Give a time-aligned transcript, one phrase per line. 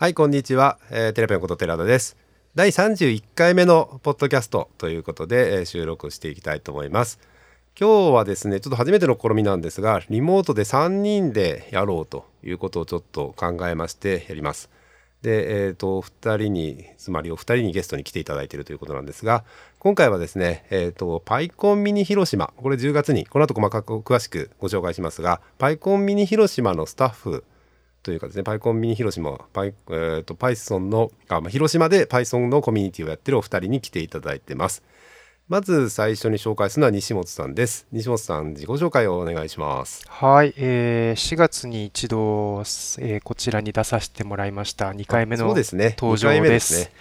[0.00, 0.78] はい、こんにちは。
[0.92, 2.16] えー、テレペンこと寺田です。
[2.54, 7.18] 第31回目のポッドキャストということで、えー収録していきたいと思います。
[7.76, 14.70] 今日はですね、ちょっと初めての試みなんですが、リモートで3人でやろうということをちょっと考えましてやります。
[15.22, 19.42] で、えっ、と、2人に、つまりお二人にゲストに来ていただいているということなんですが、
[19.80, 27.42] 今回はですね、えっ、と、パイコンミニ広島、これ10月に、この後細かく詳しくご紹介しますが、パイコンミニ広島のスタッフ
[28.02, 34.82] というかですね、パイコンミニ広島、パイえー、と Python のあ、まあ、広島で Python のコミュニティをやってるお二人に来ていただいてます。
[35.48, 37.86] まず最初に紹介するのは西本さんです。
[37.90, 40.04] 西本さん、自己紹介をお願いします。
[40.06, 45.96] はい、えー4月に一度、えーこちらに出させてもらいました2回目のそうですね。
[45.98, 46.84] 登場二回目です。
[46.84, 46.92] ね。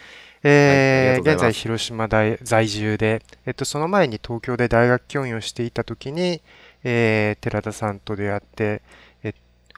[0.44, 6.42] えー現在広島大在住で、えっと、その前に東京で大学教員をしていた時に、
[6.86, 8.82] えー寺田さんと出会って、え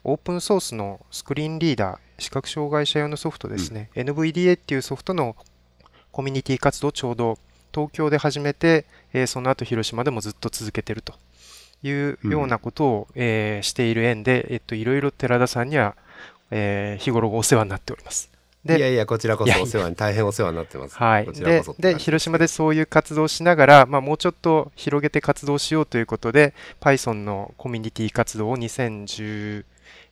[0.03, 5.35] オープンソースのスクリーンリーダー視覚障害者用のソフトですね、NVDA っていうソフトの
[6.12, 7.37] コミュニティ活動をちょうど
[7.73, 11.13] 東京で始めて、えーその後広島でもずっと続けてると
[11.84, 15.96] いうようなことを、えーしている縁で、えっと、いろいろ寺田さんには、
[16.51, 18.29] えー日頃お世話になっております。
[18.66, 20.95] でいやいや、こちらこそお世話に、大変お世話になってます。
[20.98, 28.57] はい、こちらでで広島でそういう活動をしながら、まあ、もうちょっと広げて活動しようということで Python のコミュニティ活動を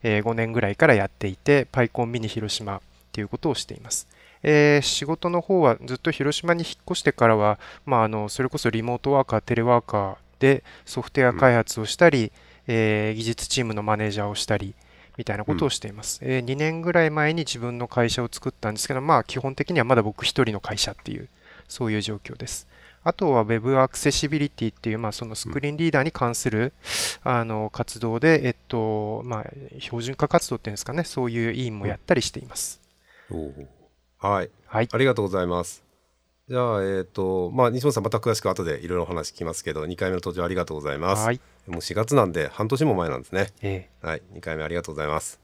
[0.07, 4.07] 2015年ぐらいからやっていて PyCon ミニ広島ということをしています。
[4.43, 12.31] えー仕事の方はずっと広島に引っ越してからは、まあ、あのそれこそリモートワーカーテレワーカーでソフトウェア開発をしたり、
[12.67, 14.75] えー技術チームのマネージャーをしたり
[15.17, 16.19] みたいなことをしています。
[16.21, 21.27] えー2年ぐらい前に自分の会社を作ったんですけど、まあ基本的にはまだ僕一人の会社っていう、
[21.67, 22.67] そういう状況です。
[23.07, 26.73] あとは Web アクセシビリティっていう、まあそのスクリーンリーダーに関する、
[27.23, 29.45] あの活動で、えっと、まあ
[29.79, 32.81] 標準化活動っていうんですかね、そういう委員もやったりしています。
[34.19, 34.49] はい。
[34.65, 34.89] はい。
[34.91, 35.83] ありがとうございます。
[36.49, 41.25] じゃあ、えっ、と、まあ、西本さん、また詳しく後でいろいろお話聞きますけど、2回目の登場ありがとうございます。
[41.25, 41.41] はい。
[41.67, 43.47] もう4月なんで、半年も前なんですね。
[43.61, 45.39] えはい、2回目ありがとうございます。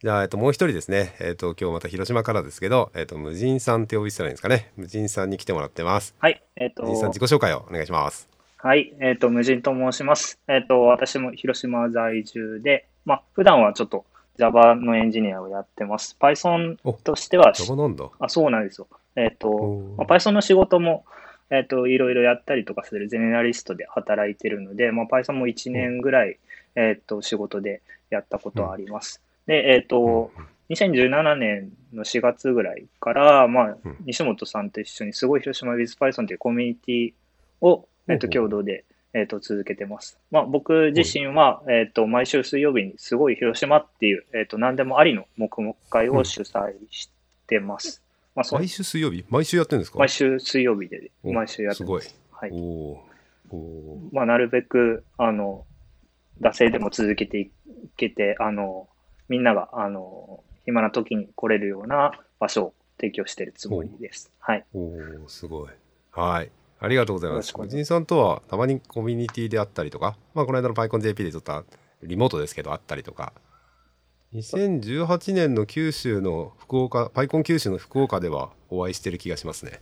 [0.00, 4.70] じゃあ、えっと、もう一人ですね、えっと、今日また広島からですけど、えっと、無人さんって呼びしたらいいんですかね。
[4.76, 6.14] 無人さんに来てもらってます。
[6.20, 8.28] はい、えっ、と無人さん、自己紹介をお願いします。
[8.58, 10.38] はい、えっ、と、無人と申します。
[10.46, 14.04] えっ、と、私も広島在住で、まあ、普段はちょっと
[14.38, 16.16] Java のエンジニアをやってます。
[16.20, 18.08] Python おとしては、Java なんだ。
[18.20, 18.86] あ、そうなんですよ。
[19.16, 21.06] えっ、とまあ、Python の仕事も、
[21.50, 26.38] えっ、と、いろいろやったりとかするゼネラリストで働いてるので、まあ、Python も1年ぐらい、
[26.76, 29.20] えっ、と、仕事でやったことはあります。
[29.48, 30.30] で、えっ、と、
[30.70, 37.12] 2017年の4月ぐらいから、まあうん、西本さんと一緒にすごい広島 WithPython というコミュニティ
[37.62, 40.18] を、えっと、共同で、えっと、続けてます。
[40.30, 47.10] まあ、僕自身は、えっと、毎週水曜日にすごい広島っていう、えっと、何でもありの黙々会を主催し
[47.46, 48.02] てます。
[48.36, 49.24] まあ、そう毎週水曜日？
[49.30, 49.98] 毎週やってるんですか？
[49.98, 52.08] 毎週水曜日で、お毎週やってます。
[52.08, 52.20] すごい。
[52.30, 53.02] はいお。
[53.50, 55.64] おまあ、なるべく、あの、
[56.42, 57.50] 惰性でも続けてい
[57.96, 58.88] けて、あの、
[59.28, 64.30] みんなが、あの、暇な時に来れるような場所を提供しているつもりです。
[64.38, 64.64] はい。
[64.74, 65.68] おーすごい。
[66.12, 66.50] はい。
[66.80, 67.36] ありがとうございます。
[67.36, 71.64] よろしくお願いします無人さんとはたまにコミュニティであったりとか、まあ、この間の PyConJP でちょっと
[72.02, 73.32] リモートですけど、あったりとか、
[74.34, 79.80] 2018年の九州の福岡、PyCon 九州の福岡ではお会いしてる気がしますね。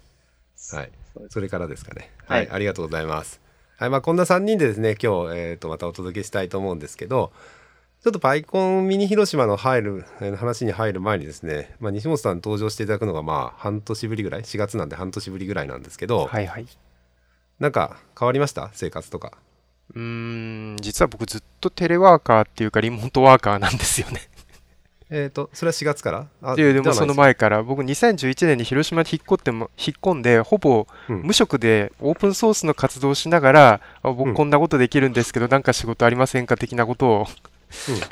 [0.72, 0.92] はい。
[1.30, 2.12] それからですかね。
[2.26, 2.40] はい。
[2.40, 3.40] はいありがとうございます。
[3.76, 3.90] はい。
[3.90, 7.32] まあ、こんな3人でですね、今日、えっ、と、またお届けしたいと思うんですけど、
[8.06, 16.66] ちょっと PyCon ミニ広島の入る、えー話に入る前にですね、まあ、西本さん登場していただくのが、まあ、半年ぶりぐらい、4月なんで半年ぶりぐらいなんですけど、はいはい。
[17.58, 18.70] なんか変わりました？
[18.74, 19.32] 生活とか。
[19.92, 20.00] うー
[20.74, 24.20] ん、実は僕ずっとテレワーカーっていうかリモートワーカーなんですよね。
[25.10, 26.28] えっ、と、それは4月から？
[26.42, 27.64] あいやでもその前から。
[27.64, 31.22] 僕2011年に広島に引っ込っても引っ込んでほぼうん。
[31.22, 34.16] 無職でオープンソースの活動をしながら、あうん。
[34.16, 36.56] 僕こんなことできるんですけどなんか仕事ありませんか？
[36.56, 37.55] 的なことをうん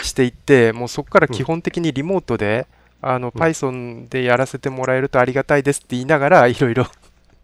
[0.02, 2.66] していってもうそこから基本的にリモートで
[3.00, 6.87] あの Python でやらせてもらえるとありがたいですって言いながら いろいろ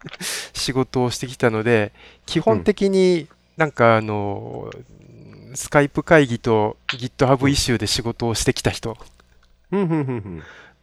[0.53, 1.91] 仕事をしてきたので
[2.25, 3.27] 基本的に
[3.57, 4.71] なんかあの
[5.53, 8.97] スカイプ会議と GitHub イシューで仕事をしてきた人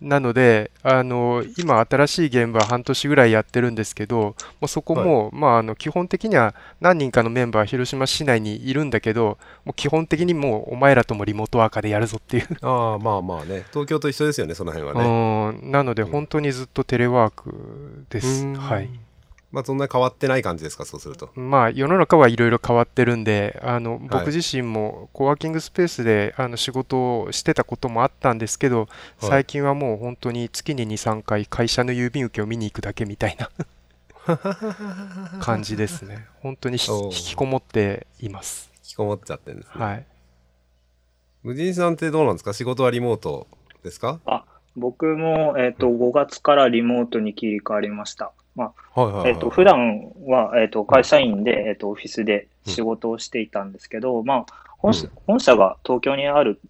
[0.01, 15.05] なので、あの今、新しい現場半年ぐらいやってるんですけど、もうそこも、まあ、あの基本的には何人かのメンバー、広島市内にいるんだけど、もう基本的にもうお前らともリモートワーカーでやるぞっていう、ああまあまあね東京と一緒ですよねその辺はね。
[15.63, 18.45] うんなので、うん本当にずっとテレワークです。
[18.45, 18.89] うんはい。
[19.51, 20.85] まあそんなに変わってない感じですか？
[20.85, 21.31] そうすると。
[21.35, 24.01] まあ世の中はいろいろ変わってるんで、あのはい。
[24.11, 33.51] 僕自身もコワーキングスペースであの仕事をしてたこともあったんですけど、最近はもう本当に月に2、3回会社の郵便受けを見に行くだけみたいな
[35.41, 36.27] 感じですね。
[36.41, 38.71] 本当に引きこもっています。
[38.77, 40.07] 引きこもっちゃってるんですね、はい。
[41.43, 42.53] 無人さんってどうなんですか？
[42.53, 43.47] 仕事はリモート
[43.83, 44.21] ですか？
[44.27, 44.45] あ、
[44.77, 48.33] 僕も、えっ、と、5月からリモートに切り替わりました。
[48.59, 49.31] まはいはい、あ、はい。
[49.31, 54.47] えっ、と、普段は、えっ、と、会社員で、えっ、と、オフィスで仕事をしていたんですけど、まあ、
[54.79, 55.11] 本社うん。
[55.27, 56.61] 本社が東京にある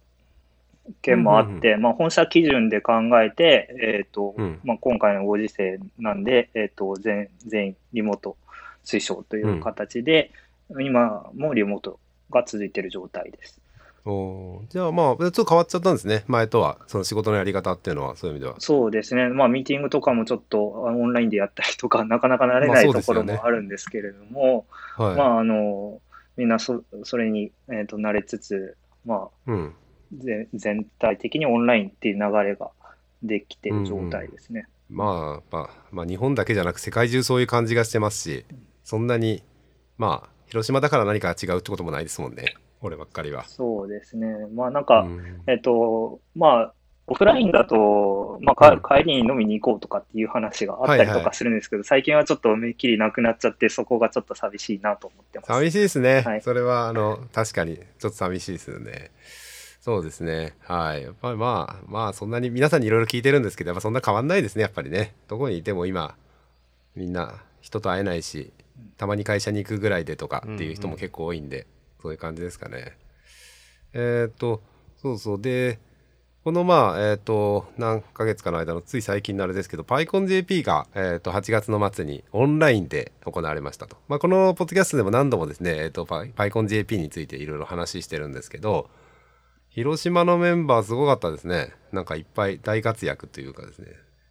[1.01, 4.59] 件もあって、まあ、本社基準で考えて、えっ、と、うん。
[4.63, 8.37] まあ、今回のご時世なんで、えっ、と、全、全員リモート
[8.85, 10.31] 推奨という形で、
[10.79, 11.99] 今もリモート
[12.29, 13.59] が続いている状態です。
[14.09, 16.23] おーじゃあまあちょっと変わっちゃったんですね。
[16.27, 16.77] 前とは。
[16.87, 18.55] その仕事のやり方っていうのはそういう意味では。
[18.59, 19.27] そうですね。
[19.27, 24.65] まあ、ミーティングとかもちょっとオンラインでやったりとか、なかなか慣れまあないところもあるんですけれども、
[24.97, 26.01] はい、まあ、あの、
[26.37, 29.73] みんなそそれに、えー、と慣れつつ、まあ、うん。
[30.17, 32.71] ぜ全体的にオンラインっていう流れが
[33.21, 34.65] できている状態ですね。
[34.89, 38.45] まあ、まあ、まあ日本だけじゃなく世界中そういう感じがしてますし
[38.83, 39.43] そんなに
[39.97, 43.45] まあ広島だから何か違うってこともないですもんね俺ばっかりは。
[43.45, 44.27] そうですね。
[44.53, 45.41] まあ、なんか、うん。
[45.47, 46.73] えっ、と、まあ、
[47.07, 51.25] オフラインだと、まあ、か帰りに飲みに行こうとかっていう話があったりとはいはい。
[51.25, 55.47] かするんですけど、最近はちょっとめっきりなくなっちゃって、そこがちょっと寂しいなと思ってます。
[55.47, 56.41] 寂しいですね、はい。
[56.41, 59.11] それはあの確かにちょっと寂しいですよね。
[59.81, 60.53] そうですね。
[60.59, 61.01] はい。
[61.01, 64.61] やっぱりまあまあそんなに皆さんにいろいろ聞いてるんですけどやっぱそんな変わんないですね。
[64.61, 65.15] やっぱりね。
[65.27, 66.15] どこにいても今
[66.95, 68.51] みんな人と会えないし
[68.97, 71.65] たまに会社に行くぐらいでとかっていう人も結構多いんで、
[72.01, 72.97] そういう感じですかね。
[73.93, 74.61] えっ、と
[74.97, 75.41] そうそう。
[75.41, 75.79] で
[76.43, 88.89] このまあえっ、と何ヶ月かの間のつい最近のあれですけど PyConJP が、えー、と8月の末にオンラインで行われましたと、まあ、このポッドキャストでも何度もですね、えー、と PyConJP についていろいろ話してるんですけど
[89.69, 91.73] 広島のメンバーすごかったですね。
[91.91, 93.87] なんかいっぱい大活躍というかですね。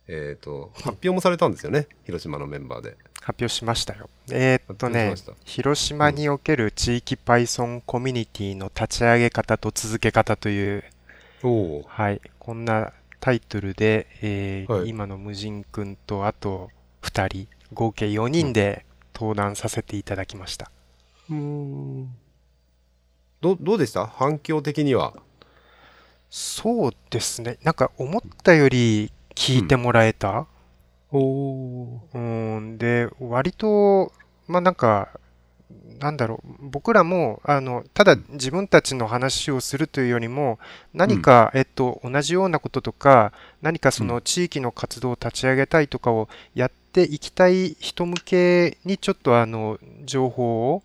[0.09, 2.97] えっ、と発表もされたんですよね広島のメンバーで。
[3.21, 4.09] 発表しましたよ。
[4.31, 5.15] えーっとね
[5.45, 10.85] 広島における地域 Python コミュニティの立ち上げ方と続け方という、
[11.87, 14.89] はい、こんなタイトルで、えーはい。
[14.89, 16.71] 今の無人くんとあと
[17.03, 20.71] 2人、合計4人で登壇させていただきました。
[21.29, 22.05] うん。
[23.43, 24.07] どどうでした？
[24.07, 25.15] 反響的には。
[26.31, 30.49] そうですね、なんか思ったより聞いてもらえた？
[31.13, 34.13] おおうん、で、割と、
[34.49, 35.11] まあなんか、
[36.01, 40.59] なんだろう、僕らも、あの、ただ自分たちの話をするというよりも、
[40.93, 43.33] 何か、えっと、同じようなこととか、
[43.63, 50.83] 何かその地域の活動を立ち上げたいとかをやっていきたい人向けに、ちょっとあの、情報を、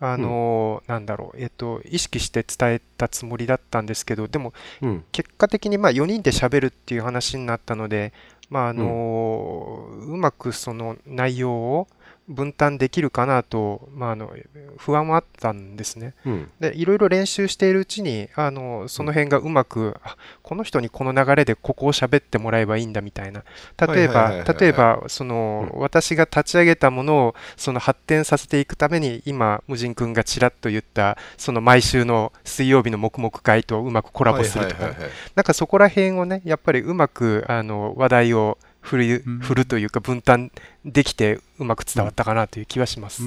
[0.00, 4.52] あの、なんだろう、えっと、意識して伝えたつもりだったんですけど、でも、
[4.82, 5.04] うん。
[5.12, 8.12] 結果的にまあ4人で喋るっていう話になったので、
[8.50, 11.88] まああのうまくその内容を
[12.28, 14.32] 分担できるかなと、まあ、あの
[14.78, 16.14] 不安はあったんですね。
[16.24, 16.50] うん。
[16.58, 23.44] でいろいろ練習しているうちにあのその辺がうまく、あこの人にこの流れでここを喋ってもらえばいいんだみたいな。
[23.86, 34.94] 例えば例えばその、私が立ち上げたものをその発展させていくために今無人くんがちらっと言ったその毎週の水曜日の黙々会とうまくコラボするとか。
[35.34, 40.52] なんかそこら辺をねやっぱりうまくあの話題を振るうん振るというか分担
[40.84, 43.22] できてうまく伝わったかなという気はします。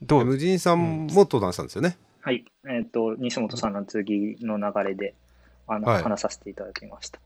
[0.00, 0.24] どう？
[0.24, 1.98] 無人さんも登壇したんですよね。
[2.22, 2.44] はい。
[2.66, 5.14] えっ、と、西本さんの次の流れで、
[5.66, 7.20] あの、はい話させていただきました。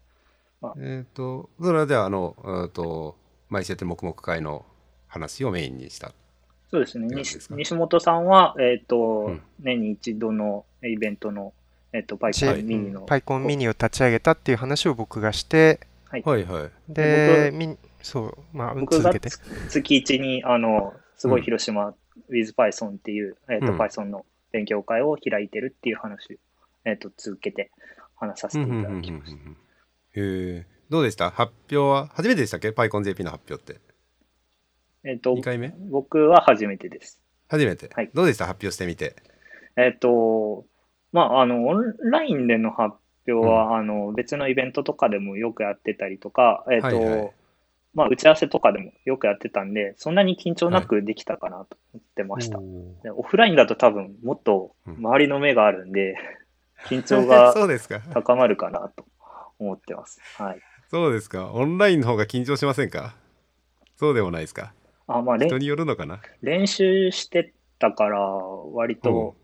[0.79, 3.17] えっ、とそれはじゃああのえっと
[3.49, 4.65] 毎週やってる黙々会の
[5.07, 6.13] 話をメインにした。
[6.73, 7.07] そうですね。
[7.51, 11.53] 西本さんは、えっ、と、うん年に一度のイベントの、
[11.93, 15.79] えっ、と、パイチコンミニの、パイコンミニを立ち上げたっていう話を僕がして
[16.13, 16.23] はい。
[16.23, 16.71] はいはい。
[16.93, 18.75] でミニそうまあ
[19.69, 21.95] 月一に、あの、すごい広島
[22.31, 23.79] with Python っていう、えっ、と、うん。
[23.81, 26.37] Python の勉強会を開いてるっていう話を、
[26.85, 27.71] えっ、と、続けて
[28.17, 29.39] 話させていただきました。
[29.39, 29.55] へ
[30.15, 30.67] え。
[30.91, 31.31] どうでした？
[31.31, 33.81] 発表は初めてでしたっけ？PyConJP の発表って。
[35.05, 35.75] えっ、と2、回目？
[35.91, 37.19] 僕は初めてです。
[37.49, 38.11] 初めて、はい。
[38.13, 38.47] どうでした？
[38.47, 39.17] 発表してみて。
[39.77, 40.67] えっ、と、
[41.13, 47.33] まあ、あの、オンラインでの発表は、あの、別のイベントとかでもよくやってたりとか、えっ、と、はいはい。
[47.95, 52.59] まあ、打ち合わせとかでもよくやってたんで、そんなに緊張なくできたかなと思ってました。
[52.59, 56.17] おーでオフラインだと多分、もっと周りの目があるんで、
[56.89, 58.01] 緊張そがうですか。
[58.15, 59.05] 高まるかなと
[59.59, 60.21] 思ってます。
[60.43, 60.61] はい。
[60.89, 61.53] そうですか。
[61.53, 63.15] オンラインの方が緊張しませんか？
[63.97, 64.73] そうでもないですか？
[65.07, 66.21] あ、まあ、練人によるのかな？
[66.41, 69.37] 練習してたから、割と、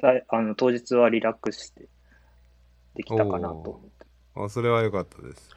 [0.00, 1.86] さあの当日はリラックスして
[2.94, 4.06] できたかなと思って。
[4.34, 5.50] あそれは良かったです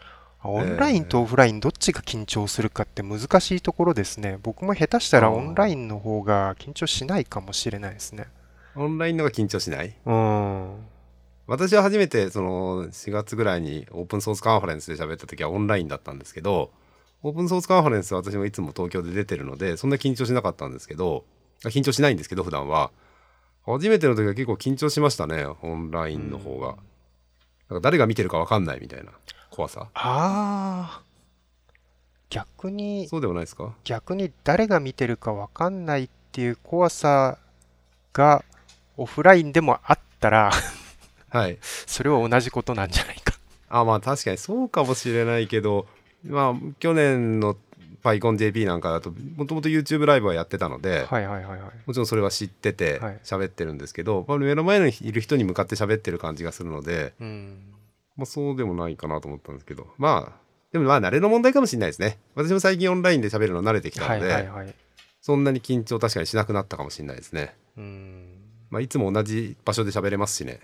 [0.44, 4.38] オンラインとオフラインどっちが緊張するかって難しいところですね。
[4.44, 8.28] 僕も下手したらオンラインの方が緊張しないかもしれないですね。
[8.76, 9.96] オンラインのが緊張しない？
[10.06, 10.76] うん。
[11.48, 16.72] 私は初めてその4月ぐらいにオープンソースカンファレンスで喋った時はオンラインだったんですけど
[17.22, 21.24] オープンソースカンファレンスは私もいつも東京で出てるのでそんな緊張しなかったんですけど
[21.64, 22.92] あ緊張しないんですけど普段は
[23.64, 26.78] 初めての時は結構緊張しましたねオンラインの方が、
[27.70, 29.12] なんか誰が見てるか分かんないみたいな
[29.50, 31.02] 怖さああ。
[32.30, 33.74] 逆に、そうでもないですか？
[33.84, 37.38] 逆に誰が見てるかわかんないっていう怖さ
[38.14, 38.44] が
[38.98, 40.52] オフラインでもあったら、
[41.30, 41.58] はい
[41.88, 43.34] それは同じことなんじゃないか。
[43.70, 45.86] あまあ確かにそうかもしれないけど
[46.24, 47.56] まあ去年の
[48.06, 51.72] PyConJP なんかだともともと YouTube ライブはやってたので、はいはいはいはい。
[51.88, 57.74] もちろんそれは知っててはい喋ってるんですけど、まあ、目の前にいる人に向かって喋ってる感じがするので、うん。
[58.16, 60.40] まあ、そうでもないかなと思ったんですけどまあ
[60.72, 64.74] でもまあ慣れの問題かもしれないですね私も最近オンラインで喋るの慣れてきたはいので、はいはい。
[65.20, 68.28] そんなに緊張確かにしなくなったかもしれないですね、うん。
[68.70, 70.60] まあ、いつも同じ場所で喋れますしね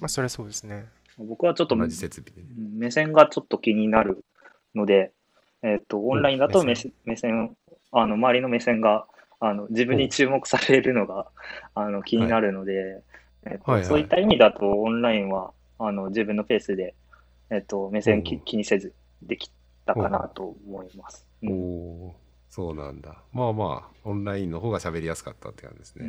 [0.00, 0.86] まあそれはそうですね。
[1.18, 2.44] 僕はちょっと同じ設備
[2.76, 4.24] 目線がちょっと気になる
[4.74, 5.12] ので、
[5.62, 7.56] えっと、オンラインだと目目線目線、
[7.92, 9.06] あの、周りの目線が、
[9.40, 11.26] あの、自分に注目されるのが、
[11.74, 13.02] あの、気になるので、
[13.46, 13.88] えっとはいはい。
[13.88, 16.94] そういった意味だと、オンラインは、あの、自分のペースで、
[17.50, 18.38] えっと、目線きう。
[18.38, 19.50] ん気にせずでき
[19.86, 21.26] たかなと思います。
[21.42, 21.46] う。
[21.46, 21.52] おん。
[21.52, 22.30] おー。
[22.50, 23.22] そうなんだ。
[23.32, 26.06] まあまあオンラインの方が喋りやすかったって感じですね、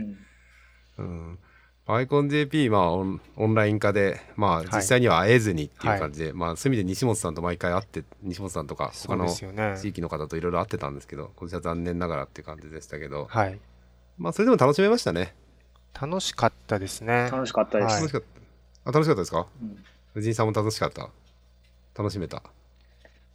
[0.97, 1.05] うん。
[1.05, 1.39] うん。
[1.87, 9.27] PyConJP、まあオン、オンライン化で、まあ、い実際には会えずにっていう感じで、まあ、そういう意味で西本さんと毎回会って、西本さんとか、他の。
[9.27, 9.43] 地
[9.89, 13.59] 域の方といろいろ会ってたんですけど、今年は残念ながらっていう感じでしたけど、はい。
[14.17, 15.33] まあ、それでも楽しめましたね。
[15.99, 17.29] 楽しかったですね。
[17.31, 17.93] 楽しかったです。
[17.93, 18.89] はい楽しかった。
[18.89, 19.47] あ、楽しかったですか？
[19.61, 19.83] うん
[20.13, 21.09] 藤井さんも楽しかった？
[21.97, 22.43] 楽しめた？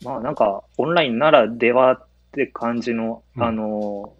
[0.04, 4.12] まあなんか、オンラインならではって感じの、うんあの、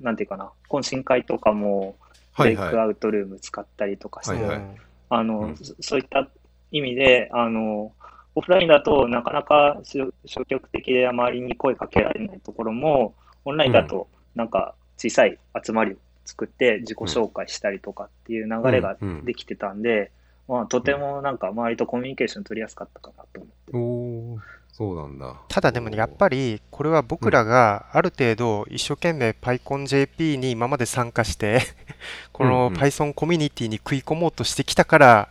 [0.00, 1.96] なんていうかな、懇親会とかも、
[2.36, 2.44] ブ。
[2.44, 4.56] レイクアウトルーム使ったりとかして、はいはい。
[4.56, 4.76] うん
[5.10, 5.56] あの、うん。
[5.56, 6.28] そそういった
[6.70, 7.92] 意味で、あの、
[8.34, 20.12] オフラインだとなかなか消消極的で周りに声かけられないところも、オンラインだとなんか小さい集まりを作って自己紹介したりとかっていう流れができてたんで、
[20.50, 23.40] まあとてもなんか周りとコミュニケーション取りやすかったかなと
[23.72, 24.60] 思って。
[24.72, 25.40] そうなんだ。
[25.48, 31.60] ただでもねやっぱりこれは僕らがある程度一生懸命 PyConJP に今まで参加して
[32.32, 35.28] この Python コミュニティに食い込もうとしてきたから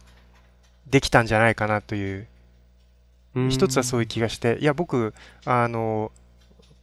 [0.87, 2.27] できたんじゃないかなという
[3.49, 5.13] 一つはそういう気がしていや僕
[5.45, 6.11] あの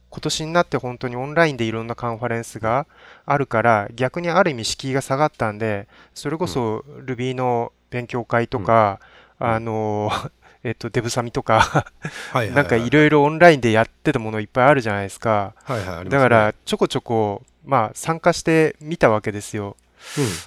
[0.09, 2.87] 今年になって本当にオンラインでいろんなカンファレンスが
[3.25, 8.99] あるから逆にある意味敷居が下がったんでそれこそ Ruby の勉強会とか、
[9.39, 9.47] うん。
[9.47, 10.11] あの
[10.63, 11.85] えっとデブサミとか
[12.53, 15.53] なんかいろいろオンラインでやってたものいっぱいあるじゃないですか。
[15.63, 16.09] はいはいありますね。
[16.09, 19.77] だから、ちょこちょこ、まあ、参加してみたわけですよ。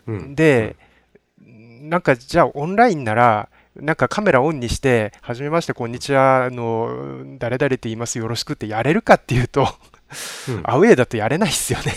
[0.06, 0.34] うんうん。
[0.34, 0.76] で、
[1.82, 11.94] なんかじゃあオンラインなら、なんかカメラオンにして、はじめまして、こんにちは、あの、誰々って言います、よろしくってやれるかっていうと、うんアウェーだとやれないっすよね。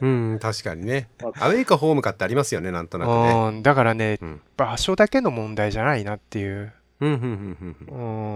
[0.00, 1.10] うん、確かにね。
[1.38, 3.48] アウェイかホームかってありますよね、なんとなくね。
[3.48, 4.40] うん、だからね、うん。
[4.56, 6.72] 場所だけの問題じゃないなっていう。
[7.00, 7.76] うん、うん、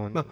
[0.07, 0.27] うん、まあ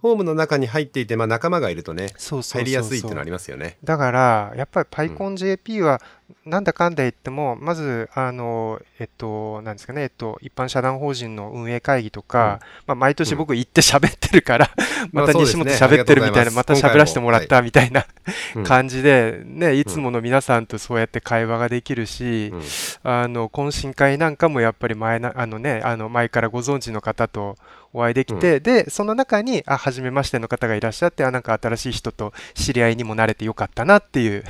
[0.00, 3.76] ホームの中に入っていて、まあ、仲間がいるとね、入りやすいっていうのはありますよね。
[3.84, 6.00] だから、やっぱり PyConJP は、
[6.44, 14.70] なんだかんだ言っても、まず、あの、えっと、なんですかね、えっと、一般社団法人の運営会議とか、まあ、毎年僕行って喋ってるから、
[15.12, 15.64] またそうですね。
[15.64, 18.06] 西本喋ってるみたいな、また喋らせてもらったみたいな
[18.54, 18.64] うん。
[18.64, 22.62] 感じで、ね、いつもの皆さんとそうやって会話ができるしう、ん。
[23.02, 27.56] あの、懇親会なんかもやっぱり前な、あのね、あの、前からご存知の方と
[27.92, 34.44] お会いできて、で、その中に、あ、初めましての方がいらっしゃって、あ、なんか新しい人と知り合いにもなれてよかったなっていう、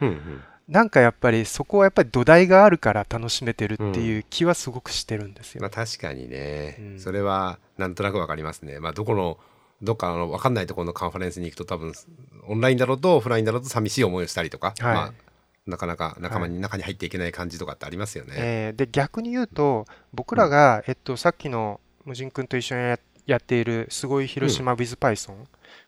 [0.00, 5.60] うんうんなんかやっぱりそこはやっぱり土台があるから楽しめてるっていう気はすごくしてるんですよ。
[5.60, 6.98] まあ確かにね、うん。
[6.98, 8.80] それはなんとなくわかりますね。
[8.80, 9.38] まあどこの
[9.82, 11.92] どっかの分かんないところのカンファレンスに行くと多分
[12.48, 14.94] オンラインだろうとオフラインだろうと寂しい思いをしたりとか、はい。
[14.94, 15.12] まあ
[15.66, 18.34] なかなか仲間に、中に入っていけない感じとかってありますよね。
[18.36, 25.34] えーで逆に言うと僕らが、えっと、さっきの無人君と一緒にややっているすごい広島 WithPython、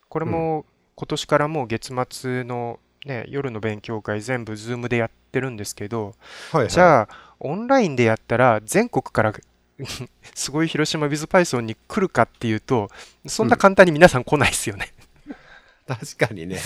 [0.08, 0.66] これも
[0.97, 6.14] 今年からもう月末の、ね、夜の勉強会全部 Zoom でやってるんですけど、
[6.52, 7.08] はいはい、じゃあ
[7.40, 9.32] オンラインでやったら全国から
[10.34, 12.90] すごい広島 WithPython に来るかっていうと
[13.26, 14.92] そんな簡単に皆さん来ないですよね。
[15.86, 16.58] 確かにね。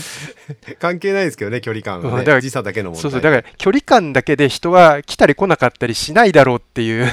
[0.80, 2.08] 関係ないですけどね距離感はね。
[2.11, 3.02] うんだから時差だけの問題。
[3.02, 7.08] そうそう、だから距離感だけで人は来たり来なかったりしないだろうっていう、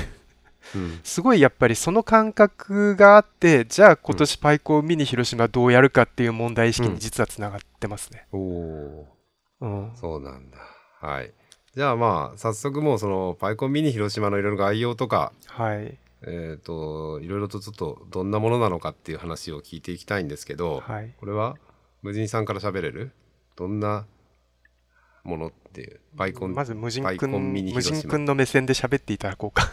[0.74, 1.00] うん。
[1.06, 8.26] すごいやっぱりその感覚があって、じゃあ今年パイコンミニ広島どうやるかっていう問題意識に実はつながってますね。
[8.32, 9.19] おお
[9.62, 9.96] うんー。
[9.96, 10.58] そうなんだ
[11.02, 11.34] はい
[11.76, 15.98] じゃあまあ早速もうそのパイコンミニ広島のいろいろ概要とかはい。
[16.22, 21.14] えっ、といろいろとちょっとどんなものなのかっていう話を聞いていきたいんですけど、はい。
[21.18, 21.56] これは
[22.02, 23.12] 無人さんから喋れる？
[23.56, 24.06] どんな
[25.24, 29.72] ものっていうパイコンまず無人くパイコンミん、無ニ広島人くんの目線で喋っていただこうか。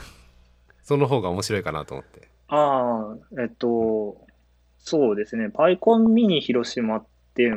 [0.84, 4.24] その方が面白いかなと思ってああ、えっと、
[4.78, 7.06] そうですね、パイコンミニ広島っ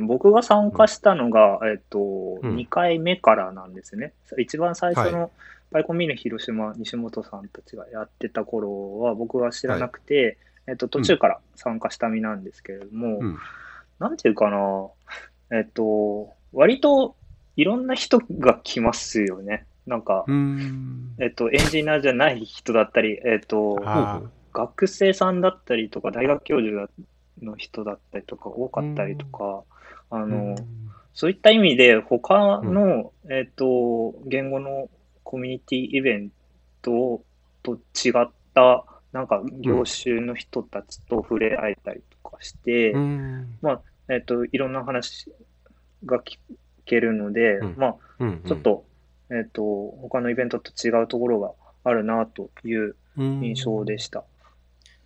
[0.01, 2.55] 僕が参加したのが、えっと、うん。
[2.55, 4.13] 2回目からなんですね。
[4.37, 5.31] 一番最初の
[5.71, 13.37] パイコンミニ広島、西本さんたちがやってた頃は、僕は知らなくて、えっと、途中から参加した身なんですけれども、うん。
[13.99, 14.87] なんていうかな、
[15.51, 17.15] えっと、割と
[17.55, 19.65] いろんな人が来ますよね。
[19.85, 21.15] なんか、うーん。
[21.19, 24.21] えっと、エンジニアじゃない人だったり、えっと、あ
[24.53, 26.89] 学生さんだったりとか、大学教授
[27.41, 29.63] の人だったりとか、多かったりとか、
[30.09, 30.55] あの、
[31.13, 34.89] そういった意味で、他の、えっと、言語の
[35.23, 36.31] コミュニティイベン
[36.81, 37.21] ト
[37.63, 43.57] と違った、なんか業種の人たちと触れ合えたりとかして、うん。
[44.09, 45.31] えっと、いろんな話
[46.05, 46.37] が聞
[46.85, 47.75] けるので、うん。
[47.77, 48.85] まあ、うんちょっと、
[49.31, 51.51] えっと、他のイベントと違うところが
[51.83, 54.23] あるなという印象でした。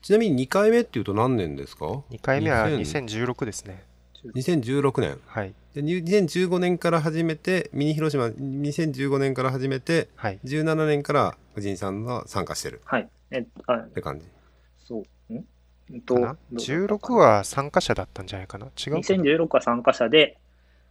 [0.04, 3.84] ちなみに2回目っていうと何年ですか？2回目は2000 2016ですね。
[4.36, 5.18] 2016年。
[5.26, 5.54] はい。
[5.74, 10.40] でに2015年から始めてミニ広島2015年から始めてはい。
[10.44, 12.82] 17年から無人さんが参加してる。
[12.84, 13.08] はい。
[13.32, 14.26] えあって感じ。
[14.86, 15.34] そう。
[15.34, 15.46] ん？
[15.92, 18.66] うんとかな？16は参加者だったんじゃないかな？
[18.66, 20.38] 違うかな？2016は参加者で、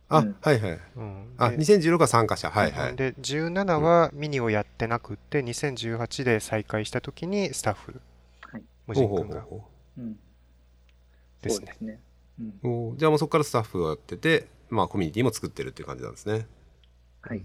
[0.08, 0.36] あ、うん。
[0.40, 0.80] はいはい。
[0.96, 1.26] うん。
[1.36, 2.48] あで2016は参加者。
[2.48, 2.96] はいはい。
[2.96, 8.00] で17はミニをやってなくって2018で再開した時にスタッフ、はい
[8.86, 9.64] 無人君がほうほうほ
[9.98, 10.18] うん、
[11.42, 11.56] ですね。
[11.56, 12.00] そうですね。
[12.40, 16.46] うん、うおーじゃあもうそこからスタッフをやっててまあコミュニティも作ってるっていう感じなんですね。
[17.20, 17.44] はい。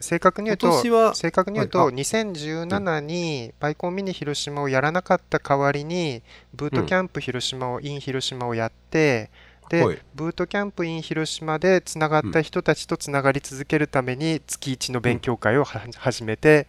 [0.00, 9.30] 正確に言うと正確に言うとはいあ2017にパイコンミニ広島をやらなかった代わりにブートキャンプ広島を、イン広島をやって
[9.68, 9.98] で、はい。
[10.14, 16.66] ブートキャンプイン広島でつながった人たちとつながり続けるために月1の勉強会をは始めて、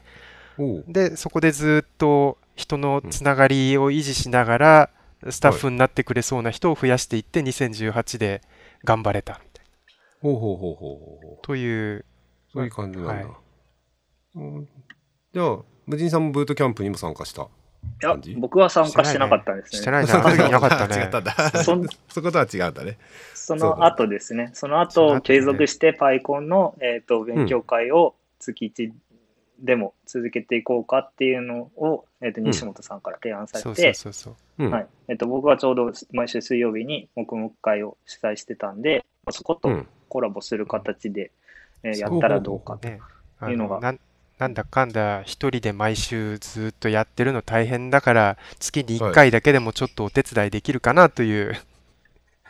[0.87, 4.89] でそこでずっと人のつながりを維持しながら、
[5.29, 8.41] スタッフになってくれそうな人を増やしていって2018で
[8.83, 9.41] 頑張れた。
[9.43, 9.71] みたいな
[10.21, 11.39] ほうほうほうほうほう。
[11.41, 12.05] という
[12.53, 13.25] そういう感じなんだ、はい。
[14.35, 14.67] うん。
[15.33, 17.47] じゃあ無人さんもブートキャンプにも参加したい
[18.01, 19.79] や僕は参加してなかったんですね。
[19.79, 20.95] してないねあの時いなかったね。
[21.03, 22.97] 違ったんだ そんそことは違うんだね。
[23.33, 28.91] その後ですね、その後継続してパイコンの、えー、と勉強会を月1
[29.59, 33.93] でも続けていこうかっていうのを、えー、と西本さんから提案されて、
[35.25, 39.87] 僕はちょうど毎週水曜日に黙々会を主催してたんで、そことうん。
[40.07, 41.31] コラボする形で、
[41.83, 42.87] えーやったらどうかと。
[42.87, 43.79] いうのが。
[43.91, 43.99] の
[44.37, 51.55] なんだかんだ一人で毎週ずっとやってるの大変だから月に1回だけでもちょっとお手伝いできるかなという、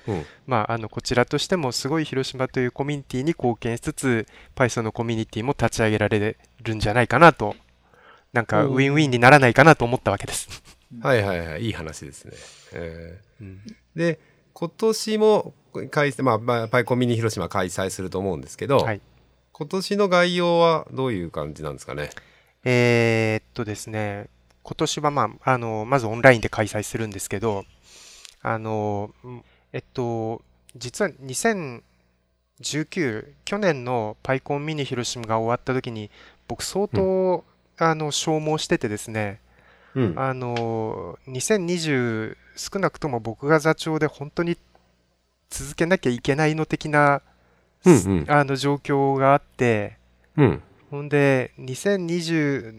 [0.08, 0.26] うん。
[0.48, 7.56] まあ、あのこちらとしてもすごい広島というコミュニティに貢献しつつ Python のコミュニティも立ち上げられるんじゃないかなと
[8.34, 8.74] なんかうん。
[8.74, 10.50] ウィンウィンにならないかなと思ったわけです。
[11.02, 11.66] はいはいはい。
[11.66, 12.34] いい話ですね、
[12.74, 13.62] えうん。
[13.96, 14.20] ーで
[14.54, 15.54] 今年も
[15.92, 19.02] 開催まあまあパイコンミニ広島開催すると思うんですけど、はい。
[19.52, 22.10] 今年の概要はどういう感じなんですかね？
[22.64, 24.28] えーっとですね、
[24.64, 27.64] 今年は、まあ、あの、まずオンラインで開催するんですけど、
[28.42, 29.44] あの、ん
[29.76, 30.42] えっと、
[30.78, 36.10] 実は2019、去年のパイコンミニ広島が終わった時に、
[36.48, 37.44] 僕相当、
[37.78, 39.42] あの、消耗しててですね、
[39.94, 40.14] うん。
[40.16, 44.58] あの、2020、少なくとも僕が座長で本当に
[45.50, 47.22] 続けなきゃいけないの的な、
[47.84, 48.26] うんうん。
[48.30, 49.98] あの状況があって、
[50.38, 50.64] うん。
[50.90, 52.74] ほんで、2020、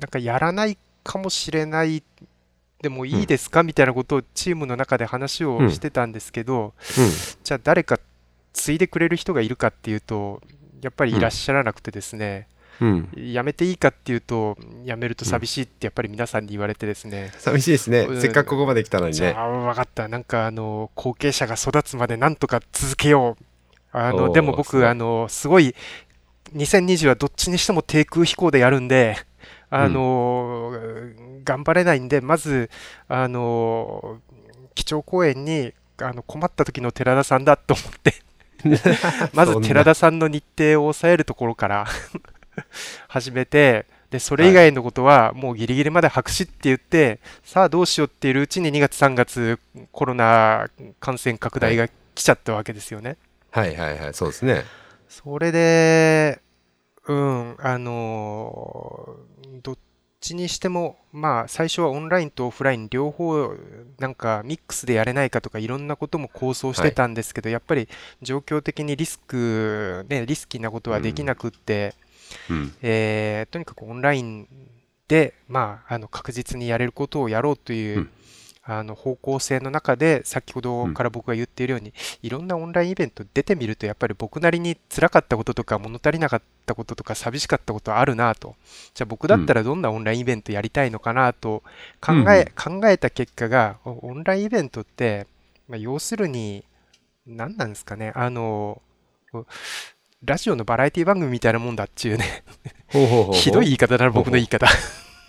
[0.00, 2.02] なんかやらないかもしれない、
[2.82, 3.62] でもいいですか？
[3.62, 6.72] みたいなことをチームの中で話をしてたんですけど、
[7.44, 7.98] じゃあ誰か
[8.52, 10.40] 継いでくれる人がいるかっていうと、
[10.80, 12.48] やっぱりいらっしゃらなくてですね、
[12.80, 12.88] うん。
[12.88, 18.20] うん辞めていいかっていうと、辞めると寂しいってやっぱり皆さんに言われてですね、寂しいですね、うん。
[18.20, 19.16] せっかくここまで来たのにね。
[19.18, 23.44] じゃあ分かった、なんかあの後継者が育つまでなんとか続けよう。
[23.92, 25.74] あのでも僕あの、すごい
[26.54, 29.16] 2020はどっちにしても低空飛行でやるんで、
[29.68, 30.72] あの
[31.44, 32.70] 頑張れないんで、まず
[33.08, 34.18] あの
[34.74, 38.14] 基調講演にあの困った時の寺田さんだと思って
[39.34, 41.86] まず寺田さんの日程を抑えるところから
[43.08, 49.58] 始めて、で、それ以外のことはもうギリギリまで白紙って言って、さあどうしようっていううちに2月3月
[49.92, 53.16] コロナ感染拡大が来ちゃったわけですよね。
[53.50, 54.64] はいはいはいそうですね
[55.08, 56.40] それで、
[57.06, 59.76] うん、あのーどっ
[60.20, 63.54] ちにしても、まあ、最初はオンラインとオフライン両方、
[63.98, 67.88] なんかミックスでやれないかとか、いろんなことも構想してたんですけど、やっぱり
[68.22, 71.94] 状況的にリスク、ね、リスキーなことはできなくって、
[72.48, 72.74] うん。
[72.82, 74.46] えーとにかくオンライン
[75.08, 78.10] で、まあ、あの確実にやれることをやろうという、うん
[78.62, 81.92] あの方向性の中で先ほどから僕が言っているように、
[82.22, 88.54] いろんなオンラインイベント出てみるとやっぱり僕なりに辛かったこととか物足りなかったこととか寂しかったことあるなと。
[88.94, 91.62] じゃあ僕だったらどんなオンラインイベントやりたいのかなと
[92.00, 95.26] 考え,、考えた結果がおオンラインイベントって、
[95.68, 96.64] まあ、要するに
[97.26, 98.82] 何なんですかねあの
[100.22, 102.44] ラジオのバラエティ番組みたいなもんだっちゅうね。
[103.32, 104.66] ひどい言い方だな僕の言い方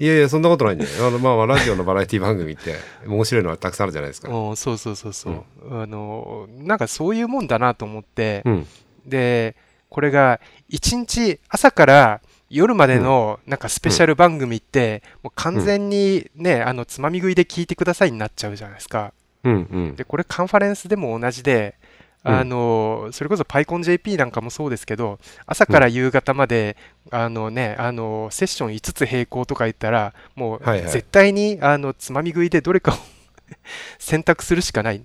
[0.01, 4.29] いやいやそんなことないんだよあのまあまあラジオのバラエティ番組って面白いのはたくさんあるじゃないですか。
[4.33, 8.67] うん、そうそうそうそう、あのなんかそういうもんだなと思って、うん。
[9.05, 9.55] で
[9.89, 19.13] これが一日朝から夜までのなんかスペシャル番組って、もう完全にね、あのつまみ食いで聞いてくださいになっちゃうじゃないですか。
[19.43, 19.57] うんう
[19.91, 19.95] ん。
[19.95, 21.80] でこれカンファレンスでも同じで、うん
[22.23, 26.77] あのそれこそ PyConJP なんかもそうですけど朝から夕方まで、
[27.09, 32.95] あのね、あのセッション5つ並行とか言ったらもう絶対にあのつまみ食いでどれかを
[33.97, 35.03] 選択するしかない。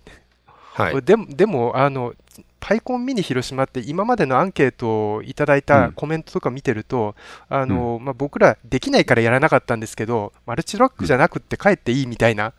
[0.75, 1.03] はい。
[1.03, 2.15] でもでもあの
[2.61, 5.93] パイコンミニ広島って今までのアンケートをいただいたうん。
[5.93, 7.15] コメントとか見てると、
[7.49, 12.53] あのまあ、僕らできないからやらなかったんですけどマルチトラックじゃなくって帰っていいみたいな、うん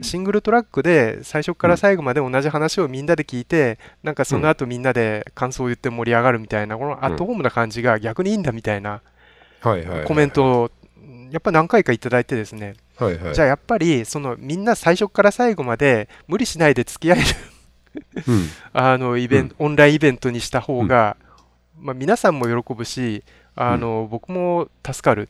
[0.00, 9.02] シングルトラックで最初から最後まで同じ話をみんなで聞いて、なんかその後みんなで感想を言って盛り上がるみたいなこのアットホームな感じが逆にいいんだみたいな
[10.06, 10.70] コメントを
[11.30, 13.34] やっぱ何回かいただいてですね、はいはい。
[13.34, 17.24] じゃあやっぱりそのみんな最初から最後まで無理しないで付き合える
[18.28, 18.44] うん。
[18.72, 21.16] あのイベント、オンラインイベントにした方が、
[21.78, 23.24] まあ、皆さんも喜ぶし
[23.56, 25.28] あの、僕も助かる。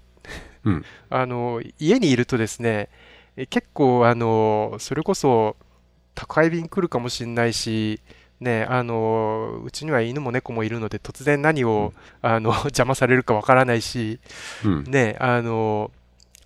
[0.65, 0.85] うん。
[1.09, 2.89] あの家にいるとですね
[3.37, 5.57] え結構あのそれこそ
[6.15, 8.01] 宅配便来るかもしれないし
[8.41, 14.21] ね、あのうちには犬も猫もいるので突然何を、あの 邪魔されるかわからないし、
[14.65, 14.85] うん。
[14.85, 15.91] ね、あの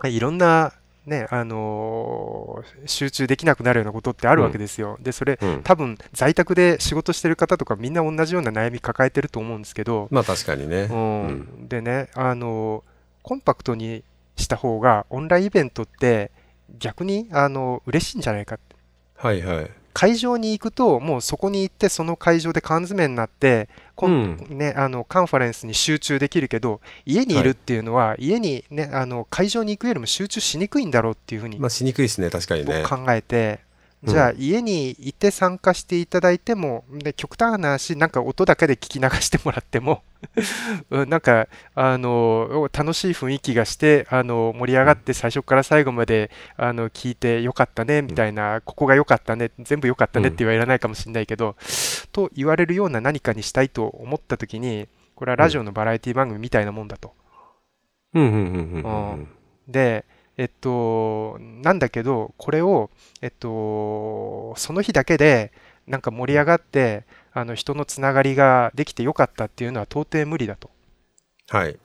[0.04, 0.72] いろんな、
[1.06, 4.98] ね、あの集中できなくなるようなことってあるわけですよ。
[5.00, 5.62] でそれうん。
[5.64, 10.82] 多分在宅で仕事してる方とかみんな同じような悩み抱えてると思うんですけど、まあ確かにね。
[10.82, 11.26] うん。
[11.26, 11.30] う
[11.62, 11.68] ん。
[11.68, 12.84] でねあの
[13.22, 14.04] コンパクトに
[14.36, 16.30] した方がオンラインイベントって
[16.78, 18.76] 逆にあの嬉しいんじゃないかって。
[19.16, 19.70] はいはい。
[19.92, 32.82] 会場に行くともうそこに行ってその会場で缶詰になってこんね、あのカンファレンスに集中できるけど家にいるっていうのは、家に、ね、あの会場に行くよりも集中しにくいんだろうっていうふうにまあしにくいですね確かにね。
[32.82, 33.69] 僕考えて、うん
[34.02, 40.02] じゃあ家にいて参加していただいてもで極端な話なんか音だけで聞き流してもらっても
[40.88, 51.56] うんなんかあの楽しい雰囲気がしてあの盛り上がって最初から最後まであの聞いてよかったねみたいな、ここがよかったね全部よかったねって言われないかもしれないけど、
[52.12, 57.14] と言われるような何かにしたいと思った時にこれはラジオのバラエティ番組みたいなもんだと。
[58.14, 59.10] うんうんうんうん。
[59.12, 59.28] うん。
[59.68, 60.04] で、
[60.40, 62.88] えっと、なんだけど、これを、
[63.20, 65.52] えっと、その日だけで、
[65.86, 70.70] なんか盛り上がって、あの人のつながりができてよかったっていうのは到底無理だと。
[71.50, 71.78] はい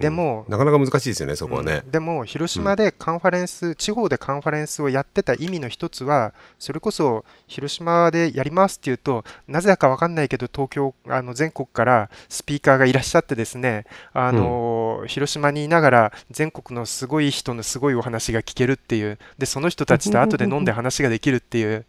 [0.00, 1.82] でも、なかなか難しいですよねそこはね。
[1.84, 1.90] うん。
[1.90, 21.84] でも広島でカンファレンス、地方でカンファレンスをやってた意味の一つはそれこそ広島でやりますっていうとなぜだか分かんないけど東京あの全国からスピーカーがいらっしゃってですねあの、広島にいながら全国のすごい人のすごいお話が聞けるっていうでその人たちと後で飲んで話ができるっていう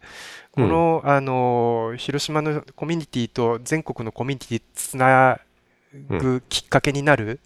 [0.52, 5.38] この、あの広島のコミュニティと全国のコミュニティつな
[6.08, 7.38] ぐきっかけになる、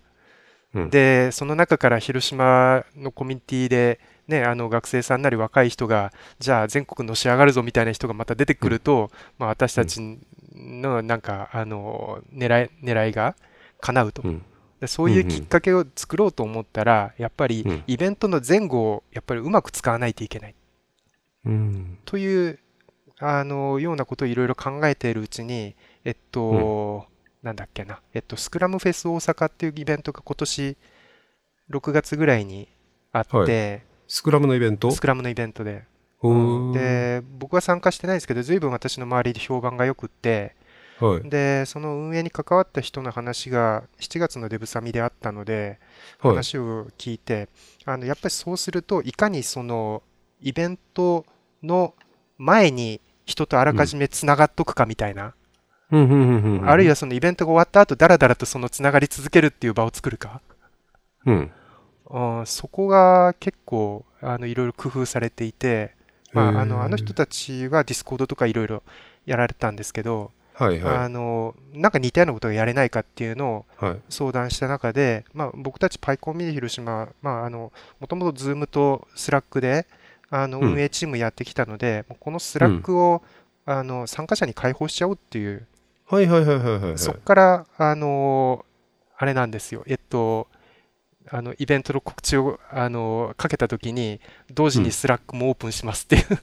[0.75, 0.91] うん。
[0.91, 10.19] でその中から広島のコミュニティで、ね、あの学生さんなり若い人がじゃあ全国のし上がるぞみたいな人がまた出てくると、まあ、私たち
[10.55, 13.37] のなんかあの狙い狙いが
[13.81, 14.43] 叶うと、うん。
[14.81, 17.85] でそういうきっかけを作ろうと思ったらやっぱりうん。
[17.87, 20.55] イベントの前後をやっぱりうまく使わないといけない。
[21.45, 21.99] うん。
[22.05, 22.59] という
[23.19, 27.07] あのようなことをいろいろ考えているうちにえっと、
[27.43, 30.77] なんだっけな、えっと、スクラムフェス大阪っていうイベントが今年
[31.71, 32.69] 6月ぐらいに
[33.11, 33.83] あって、はい。
[34.07, 34.91] スクラムのイベント？
[34.91, 35.85] スクラムのイベントで、
[36.73, 40.55] で、僕は参加してないですけど、随分私の周りで評判が良くって、
[41.01, 41.29] はい。
[41.29, 45.81] で、その運営に関わった人の話が7月のデブサミであったので、
[46.21, 46.33] はい。
[46.33, 47.49] 話を聞いて、
[47.87, 50.05] あのやっぱりそうするといかにその
[50.41, 51.27] イベント
[51.63, 51.95] の
[52.39, 55.33] 前に人とあらかじめつながっとくかみたいな、うん
[56.67, 60.41] あるいはそのイベントが終わった後だらだらとそのつながり続けるっていう場を作るか、
[61.27, 61.51] うん。
[62.11, 65.95] うんそこが結構あのいろいろ工夫されていて、
[66.33, 68.83] まあ、あのあの人たちは Discord とかいろいろ
[69.25, 74.01] やられたんですけど、はいはあのなんか似たようなことがやれないかっていうのをいはい。
[74.11, 79.87] 相談した中で、まあ、僕たち PyCon mini 広島、まあ、あのもともと Zoom と Slack で
[80.33, 80.73] あのうん。
[80.73, 83.23] 運営チームやってきたので、この Slack を、
[83.67, 85.67] あの参加者に開放しちゃおうっていう、
[86.13, 88.67] はいはいはいはいはいそこから、あの
[89.17, 90.47] あれなんですよ、えっと、
[91.31, 94.21] あのイベントの告知を、あのかけたときに、
[94.53, 96.39] 同時に Slack もオープンしますっていう、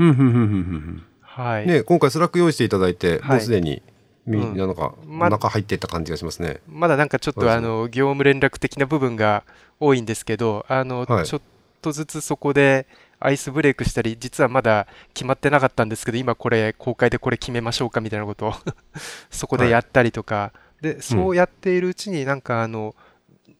[0.00, 3.30] うんうんうんうんうんはい、ね今回 Slack 用意していただいてはい。
[3.32, 3.80] もうすでに
[4.26, 4.56] みうん。
[4.56, 6.60] なんかま中入っていった感じがしますね。
[6.66, 7.62] まだなんかちょっそうですね。
[7.62, 9.44] とあの業務連絡的な部分が
[9.78, 11.26] 多いんですけど、あのはい。
[11.26, 11.42] ちょっ
[11.80, 18.54] とずつそこでアイスブレイクしたり、実はまだ決まってなかったんですけど、今これ公開でこれ決めましょうかみたいなことを
[19.30, 22.94] そこでやったりとか、で、そうやっているうちになんかあの、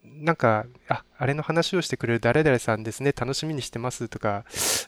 [0.05, 4.45] なんか、あ、あれの話をしてくれる誰々さんですね、楽しみにしてますとか、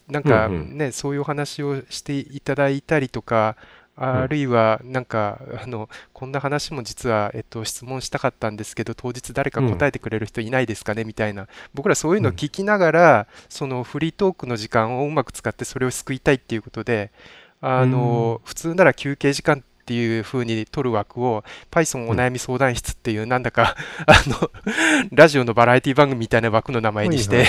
[0.09, 0.78] なんかうんうん。
[0.78, 3.57] ね、そういうお話をしていただいたりとか、
[4.00, 11.04] あるいは、なんか、あの、こんな話も実は、えっと、質問したかったんですけど、当日誰か答えてくれる人いないですかね？
[11.04, 17.11] みたいな、僕らそういうのを聞きながら、そのフリートークの時間をうまく使ってそれを救いたいっていうことで、
[17.61, 23.74] あの、普通なら休憩時間っていう風に取る枠を Python お悩み相談室っていうなんだか、
[24.06, 24.50] あの
[25.11, 27.46] ラジオのバラエティ番組みたいな枠の名前にして、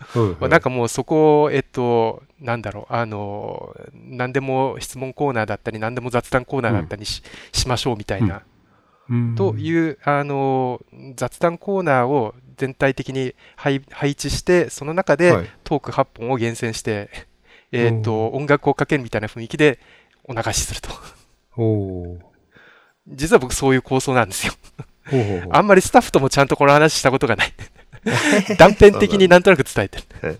[0.00, 8.42] はいはいはいなんかもうそこを、えっと、なんだろう、あの、何でも質問コーナーだったり、何でも雑談コーナーだったりし,、しましょうみたいな、
[9.08, 9.34] うん。
[9.34, 10.80] という、あの、
[11.16, 15.50] 雑談コーナーを全体的に配配置して、その中ではい。
[15.64, 17.10] トーク8本を厳選して、
[17.72, 19.78] えっと、音楽をかけるみたいな雰囲気で
[20.24, 20.90] お流しすると。
[23.06, 24.52] 実は僕そういう構想なんですよ。
[25.10, 25.50] ほうほうほう。
[25.52, 27.52] あんまりスタッフともちゃんとこの話したことがない。
[28.58, 30.38] 断片的になんとなく伝えてる。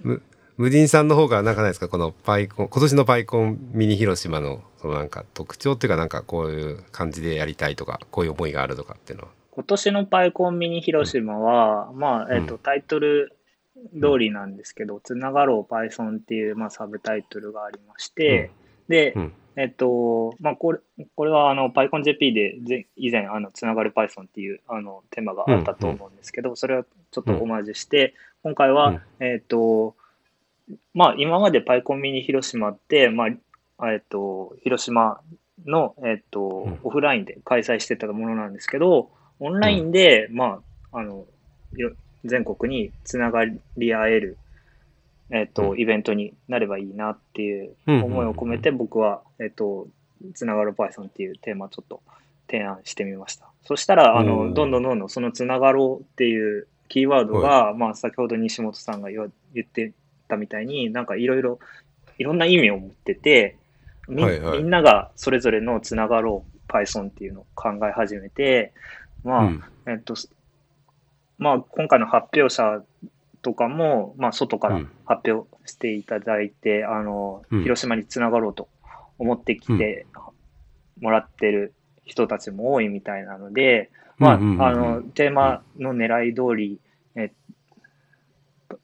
[0.00, 0.22] む
[0.56, 1.88] 無人さんの方がなんかないですか？
[1.88, 9.30] このパイコン今年のパイコンミニ広島のそのなんか特徴っていうかなんかこういう感じでやりたいとかこういう思いがあるとかっていうのは。
[9.52, 12.60] 今年のパイコンミニ広島は、まあ、えっと、うん。
[12.60, 13.32] タイトル
[14.00, 18.52] 通りなんですけど、つながろう Python っていう、まあ、サブタイトルがありまして、
[18.88, 20.78] で、うんえっと、まあ、これ、
[21.16, 29.26] これは、あの、PyConJP でぜ以前、あの、つながる Python っていう、あの、テーマがあったと思うんですけど、それをちょっとオマージュして、今回は、うん。
[29.26, 29.94] えっと、
[30.94, 33.26] まあ、今まで PyCon ミニ広島って、ま
[33.78, 35.20] あ、えっと、広島
[35.66, 39.10] の、えっとうん、オフラインで開催してたものなんですけど、
[39.40, 40.60] オンラインで、ま
[40.92, 41.24] あ、あの、
[41.76, 41.92] よ
[42.24, 43.44] 全国につなが
[43.76, 44.38] り合える、
[45.30, 45.80] えっと、うん。
[45.80, 48.02] イベントになればいいなっていううん。
[48.04, 49.88] 思いを込めて、僕は、えっと、
[50.34, 52.02] つながる Python っていうテーマをちょっと
[52.50, 53.46] 提案してみました。
[53.62, 59.92] そしたら、あおの、ーどんどんどんどんそのつながろうっていうキーワードが、まあ、先ほど西本さんが言って
[60.28, 61.58] たみたいに、なんかいろいろ、
[62.18, 63.56] いろんな意味を持ってて、
[64.08, 64.58] み,、はいはい。
[64.58, 68.72] みんながそれぞれのつながろう Python っていうのを考え始めて、
[69.22, 69.64] まあ、うん。
[69.86, 70.30] えっと、す
[71.38, 72.82] まあ、今回の発表者
[73.42, 74.90] とかも、まあ、外からうん。
[75.06, 77.62] 発表していただいて、あの、うん。
[77.62, 78.68] 広島につながろうと
[79.18, 80.06] 思ってきて
[81.00, 81.74] もらってる
[82.04, 86.78] 人たちも多いみたいなので、まあ、あの、テーマの狙い通り、
[87.16, 87.32] え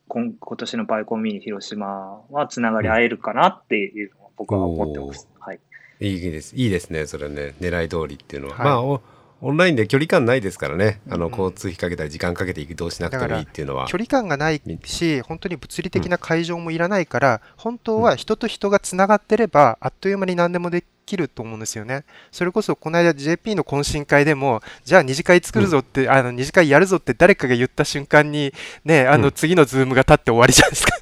[0.09, 5.29] 今今年のパイコンミニ広島はつながり合えるかなっていうのを僕は思ってます。
[5.39, 5.61] はい。
[6.01, 6.57] いいです。
[6.57, 7.55] いいですねそれね。
[7.61, 8.65] 狙い通りっていうのは、はい。
[8.65, 9.01] まあお
[9.43, 11.01] オンラインで距離感ないですからね。
[11.11, 11.31] あのうん。
[11.31, 13.87] 交通費かけたり時間かけて移動しなくてもいいっていうのは。
[13.87, 22.05] 距離感がないし、本当に物理的な会場もいらないから、本当は人と人がつながってれば、あっという間に何でもできると思うんですよね。
[22.33, 29.33] それこそ、この間 JP の懇親会でも、じゃあ二次会作るぞって、あの二次会やるぞって誰かが言った瞬間に、ね、あのうん。
[29.33, 30.93] 次のズームが立って終わりじゃないですか。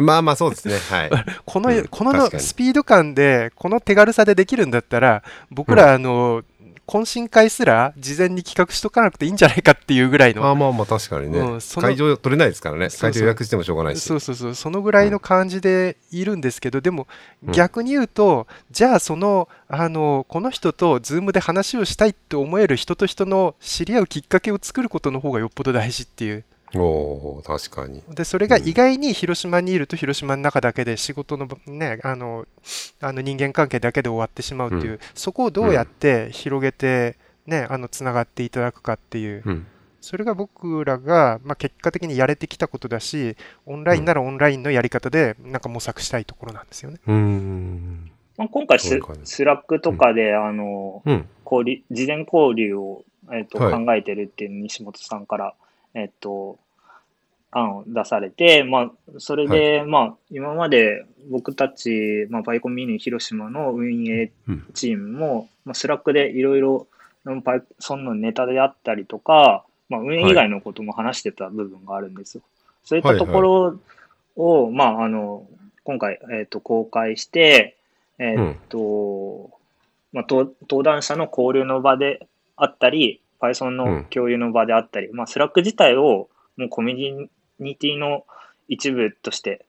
[0.00, 0.74] まあまあそうですね。
[0.90, 1.10] はい。
[1.44, 1.86] この、うん。
[1.88, 6.42] このスピード感で、この手軽さでできるんだったら、僕ら、あの、
[6.86, 10.46] 懇親会すら事前に企画しとかなくていいんじゃないかっていうぐらいの。
[10.46, 12.88] あまあまあ確かにね、うん会場取れないですからね。
[12.90, 14.02] 会場予約してもしょうがないし。
[14.02, 17.06] そうそうそう、そのぐらいの感じでいるんですけど、でも
[17.46, 17.52] うん。
[17.52, 26.44] 逆に言うと、じゃあその、あの、この人とズームで話をしたいって思える人と人の知り合うきっかけを作ることの方がよっぽど大事っていう。
[26.76, 28.02] おお確かに。
[28.08, 32.46] で、それが意外に広島にいると広島の中だけで仕事のね、あの、
[33.00, 39.66] あの人間関係だけで終わってしまうっていう、うそこをどうやって広げて、ね、あの、つながっていただくかっていう、うん。
[40.00, 46.98] それが僕らが、まあ、結果的にやれてきたことだし、オンラインならオンラインのやり方で、なんか模索したいところなんですよね。
[47.06, 48.10] うーん。
[48.36, 51.28] まあ、今回ススラックとかで、あの、うん。
[51.44, 55.54] 交流、事前交流を、えっとはい考えてるっていう西本さんから、
[55.94, 56.58] えっと、
[57.54, 64.66] 案を出されて、まあ、それで、まあ、今まで僕たち、まあ、 PyCon mini 広島の運営うん。
[64.74, 66.86] チームも、まあ、 Slack でいろいろ、
[67.42, 72.42] パイそのネタであったりとか、まあ、運営以外のことも話してた部分があるんですよ。
[72.84, 73.78] そういったところ
[74.36, 75.46] を、まあ、あの、
[75.84, 77.76] 今回、えっと、公開して、
[78.18, 79.50] えっと、
[80.12, 88.24] まあ、登登壇者の交流の場であったり、Python うんの共有の場であったり、まあ、 Slack 自体をもうコミュニティの
[88.68, 89.64] 一部として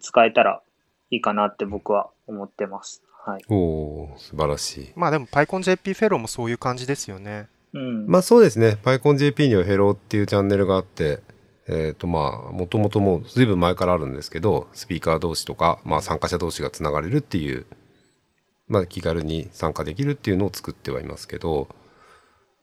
[0.00, 0.62] 使えたら
[1.10, 3.02] いいかなって僕は思ってます。
[3.24, 3.42] はい。
[3.48, 4.92] おお素晴らしい。
[4.96, 7.48] まあでも PyConJP フェローもそういう感じですよね。
[7.72, 8.06] うん。
[8.06, 8.78] まあそうですね。
[8.82, 11.20] PyConJP には Fellow っていうチャンネルがあって、
[11.66, 17.64] えっ、とまあ、もともともう随分前からあるんですけど、スピーカー同士とか、まあ参加者同士がつながれるっていう、
[18.68, 21.68] まあ気軽に参加できるっていうのを作ってはいますけど、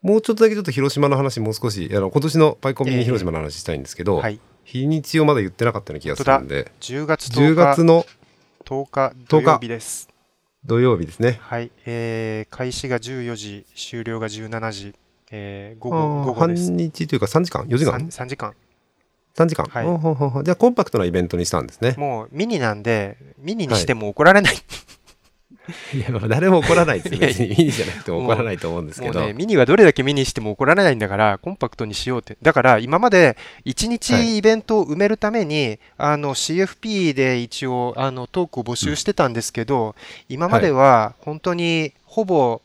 [0.04, 4.40] もうちょっとだけちょっと広島の話もう少し、あの今年のパイコンミニ広島の話したいんですけど、はい。
[4.80, 8.06] 日にちをまだ言ってなかったような気がするんで、10月10 10日、月の
[8.64, 10.08] 10日土曜日です。
[10.64, 11.40] 土曜日ですね。
[11.42, 11.72] はい。
[11.86, 14.96] えー、開始が14時、終了が17時、
[15.32, 16.68] えー、午あ後、午ー後です。
[16.68, 18.54] 半日というか3時間 ?4 時間？3, 時間。
[19.36, 21.96] ?3 時間、はいほうほうほうじゃあコンパクトなイベントにしたんですね。
[21.98, 24.56] もうミニなんで、ミニにしても怒られない。
[24.56, 24.58] い
[26.00, 27.19] や、まあ誰も怒らないですよ。
[27.21, 29.19] いやいや別にミニじゃなくても怒らないと思うんですけど。
[29.19, 32.38] ね、ミニはどれだけミニしても怒られないんだから、コンパクトにしようって。
[32.41, 39.95] だから、今まで1はい日イベントを埋めるために、あの、CFP で一応、あの、トークを募集してたんですけど、
[40.30, 42.62] 今までは本当にほぼ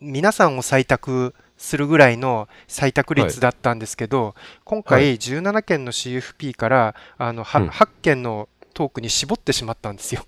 [0.00, 4.34] 皆さんを採択するぐらいの採択率だったんですけど、
[4.64, 10.24] 今は回17件の CFP から、あの、はうん8件のトークに絞ってしまったんですよ。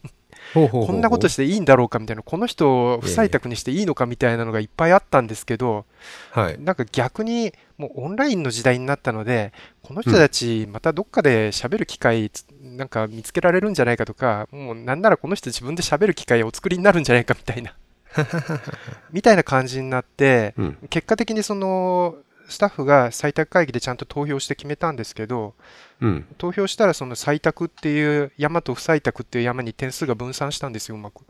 [0.53, 5.85] こんなことしていいんだろうかみたいな、この人を不採択にしていいのかみたいなのがいっぱいあったんですけど、
[6.31, 6.61] はい。
[6.61, 17.75] なんか逆にもうオンラインの時代になったので、この人たちまたどっかで喋る機会つなんか見つけられるんじゃないかとか、もうなんならこの人自分で喋る機会をお作りになるんじゃないかみたいな、
[19.13, 20.79] みたいな感じになって、うん。
[20.91, 22.17] 結果的にその
[22.49, 25.55] スタッフが採択会議でちゃんと投票して決めたんですけど、
[26.03, 26.27] うん。
[26.37, 31.23] 投票したらその採択っていう山と不採択っていう山に点数が分散したんですよ、うまく。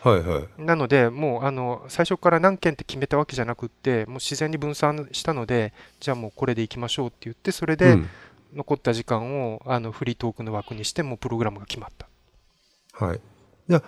[0.00, 0.62] はいはい。
[0.62, 8.08] なので、もうあの最初から何件って決めたわけじゃなくって、もう自然に分散したので、じゃあもうこれでいきましょうって言って、それでうん
[8.54, 12.08] 残った時間をあのフリートークの枠にして、もうプログラムが決まった。
[12.92, 13.20] はい。
[13.68, 13.82] じゃあ、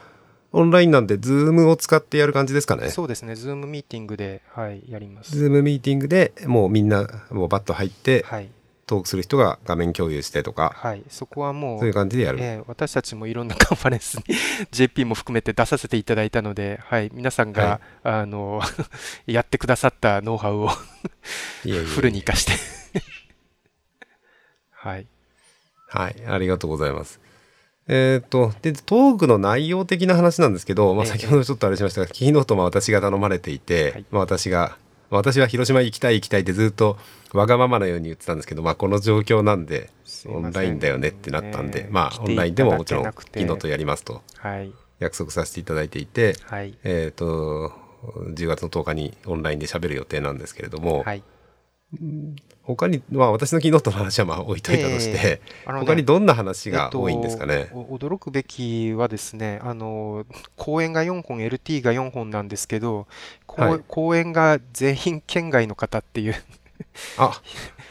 [0.52, 2.88] オンラインなんで、 Zoom を使ってやる感じですかね。
[2.90, 5.36] そうですね、 Zoom ミーティングで、はい、やります。
[5.36, 8.50] Zoom ミーティングでもうみんな、もうバッと入って、はい、
[8.86, 12.38] トークする人が画面共有してとか、はい、そこはもそういうう、感じでやる。
[12.40, 14.22] えー私たちもいろんな カンファレンスに
[14.70, 18.62] JP も含めて出させていただいたので、はい、皆さんが、あの
[19.26, 20.68] やってくださったノウハウを
[21.62, 23.00] フルに活かして。
[24.70, 25.06] はい。
[25.88, 27.20] はい、ありがとうございます。
[27.88, 31.10] えっ、と、で、トークの内容的な話なんですけど、まあ、ええ。
[31.12, 34.04] 先ほどちょっとあれしましたが、キーノートも私が頼まれていて、はい。
[34.10, 36.98] まあ、私が、まあ私は広島行きたい行きたいってずっと
[37.32, 39.90] わがままのように言ってたんですけど、まあ、この状況なんで、
[40.26, 44.72] オンラインだよねってなったんで、ねまあ、オンラインでももちろん、いただけなくてキーノートやりますとはい。
[44.98, 46.76] 約束させていただいていて、はい。
[46.82, 47.72] えっ、と、
[48.34, 51.22] 10月の10日にオンラインで喋る予定なんですけれども、はい。
[52.62, 57.54] 他に、まあ、私のキーノートの話はまあ置いといたとして、あのね他にどんな話が多いんですかね？
[57.54, 63.06] えっとお驚くべきはですね、あの、公演が4本、LT が4本なんですけど、
[63.46, 66.34] はい公演が全員県外の方っていう、
[67.18, 67.40] あ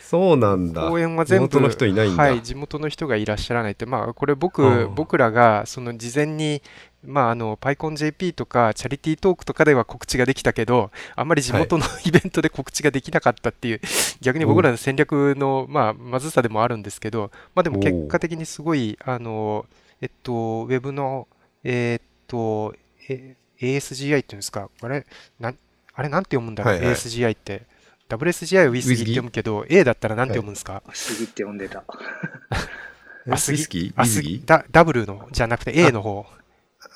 [0.02, 0.88] そうなんだ。
[0.90, 2.24] 公演は全部、地元の人いないんだ。
[2.24, 6.62] はい、地元の人がいらっしゃらないって、まあ、これ僕、うん僕らが、その事前に、
[7.08, 13.82] まあ、あの、PyConJP とか、チャリティートークとかでは告知ができたけど、あんまり地元の イベントで告知ができなかったっていう、
[14.22, 19.66] 逆に僕らの戦略の、まあ、まずさでもあるんですけど、まあでも結果的にすごい、あの、
[20.02, 21.28] えっと、ウェブの、
[21.64, 22.76] えっと、
[23.08, 25.06] え ASGI っていうんですか、あれ、
[25.40, 25.58] なん
[25.94, 26.96] あれなんて読むんだろう、はいはい。
[26.96, 27.64] ASGI って。
[28.10, 31.84] WSGI はウィスギーって読むけど、A だったらなんて読むんですか、杉って呼んでた。
[33.28, 36.26] えあスキーあすウイスキーダダブルのじゃなくて A の方。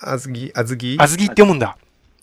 [0.02, 1.78] あずぎ、あずぎあずぎって読むんだ。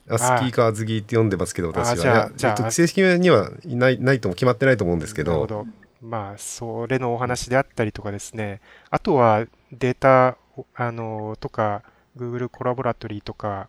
[0.08, 2.26] あスキーかあずぎって読んでますけど、私は。
[2.26, 5.66] あじゃあ正式にはいない、ないとも決まってないと思うんですけど、なるほど。
[6.00, 8.60] まあ、それのお話であったりとかですね、
[8.90, 10.36] あとはデータ、
[10.74, 11.82] あの、とか、
[12.16, 13.68] Google コラボラトリーとか、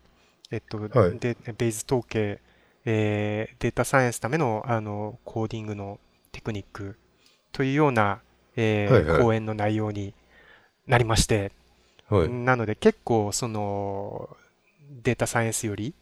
[0.51, 1.19] えっと、はい。
[1.19, 2.39] でベイズ統計、
[2.85, 5.99] えーデータサイエンスための、あの、コーディングの
[6.31, 6.97] テクニック
[7.51, 8.21] というような、
[8.55, 9.21] えーはいはい。
[9.21, 10.13] 講演の内容に
[10.85, 11.51] なりまして、
[12.09, 12.29] はい。
[12.29, 14.29] なので結構、その、
[15.03, 15.93] データサイエンスより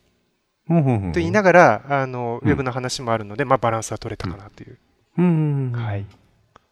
[0.68, 0.74] と
[1.16, 4.78] 言いながら、あの、うんウェブの話もあるので、まあ、バランスは取れたかなという。
[5.18, 6.06] うんはい。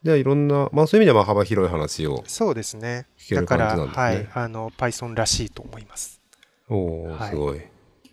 [0.03, 3.07] じゃあいろんな、まあそういう意味ではまあ幅広い話をそうですね。
[3.17, 4.29] 聞けるだから、感じなんですね。
[4.33, 6.21] はい、あの、Python らしいと思います。
[6.69, 7.61] おおはいすごい。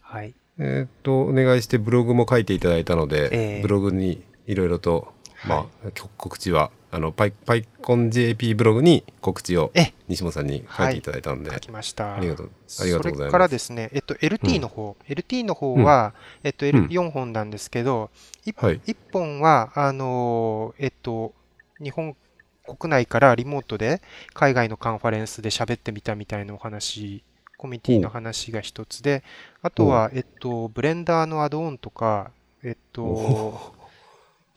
[0.01, 0.35] はい。
[0.59, 5.13] えーっと、お願いしてブログも書いていただいたので、ええブログにいろいろと、
[5.49, 12.15] まあ、告知は、あの、パイ、パイコン JP ブログに告知をえ西本さんに書いていただいたので、書きました。
[12.15, 13.25] ありがとう、ありがとうございます。
[13.25, 16.73] それからですね、えっと、LT の方、LT の方は、えっと、うん。
[16.73, 18.11] L4 本なんですけど、
[18.47, 18.81] 1, はい。
[19.13, 21.33] 本は、あのー、えっと、
[21.83, 22.17] 日本
[22.77, 24.03] 国内からリモートで
[24.35, 27.25] 海外のカンファレンスで喋ってみたみたいなお話、
[27.57, 29.23] コミュニティの話が一つで、
[29.63, 32.31] あとは、えっと、ブレンダーのアドオンとか、
[32.63, 33.75] えっと、お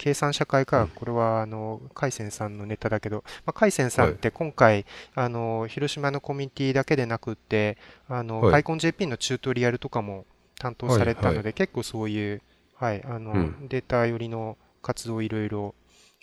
[0.04, 4.86] 計算社会科学、これはあの海鮮さんのネタだけど、まあ、海鮮さんって今回、
[5.16, 7.78] あの広島のコミュニティだけでなくって、
[8.10, 10.26] あのはい PyConJP のチュートリアルとかも
[10.60, 12.42] 担当されたので、結構そういう、
[12.76, 15.74] はい、あのうんデータ寄りの活動をいろいろ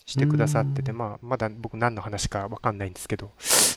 [0.05, 3.31] してくださってて、まあ、まだ僕何の話かわかんないんですけど、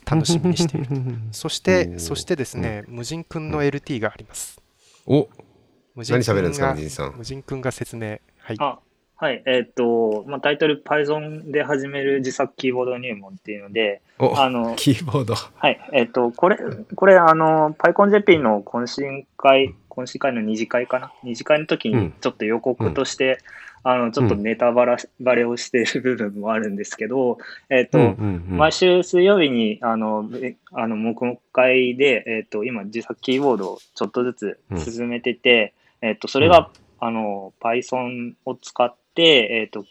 [0.06, 0.88] 楽しみにしている。
[1.32, 4.62] そしおて、ーそしてですね、無人くんの LT があります。
[5.06, 5.30] お
[5.96, 7.14] 無何喋るんですか、が無人さん。
[7.16, 8.20] 無人くんが説明。
[8.40, 8.58] はい。
[9.18, 9.44] あ、はい。
[9.46, 15.36] えっ、と、まあ、タイトル Python で始める自作キーボード入門っていうので、おあの、キーボード。
[15.36, 15.80] はい。
[15.94, 16.58] えっ、と、これ、
[16.96, 21.12] これ、あの、PyConJP の懇親会、懇親会の二次会かな？
[21.24, 23.40] 二次会の時うんにちょっと予告として、
[23.84, 27.38] あの、ちょっとネタバラ、バレをしている部分もあるんですけど、
[27.70, 39.86] えっ、と、うんうんうん毎週水曜日に、あの、えあの、黙々会で、えっ、と、今、自作キーボードをちょっとずつ進めてて、えっ、と、それが、あの、Python を使って、えっ、と、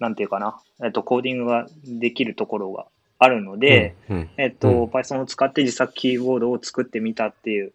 [0.00, 2.86] なんていうかな、えっ、と、コーディングができるところが
[3.18, 7.72] あるので、うんうんえっ、と、うん Python を使って自作キーボードを作ってみたっていう、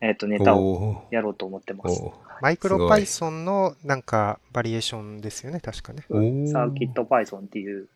[0.00, 2.02] えっ、と、ネタをやろうと思ってます。
[2.02, 6.02] おマイクロ Python のなんかバリエーションですよね、確かね。
[6.02, 7.88] サーキット Python っていう、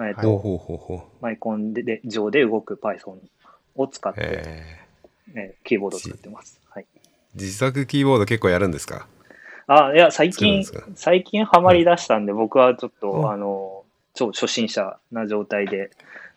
[0.00, 3.16] えっ、はと、ほうほうほうほマイコンでで上で動く Python
[3.76, 4.16] を使っう。
[4.16, 4.86] て、えー
[5.34, 6.60] えーキーボードを作ってます。
[6.68, 6.86] はい。
[7.34, 9.08] 自作キーボード結構やるんですか？
[9.66, 10.64] あ、いや、最近
[10.94, 13.30] 最近ハマり出したんで、僕はちょっと、うん。
[13.30, 15.90] あの、超初心者な状態で、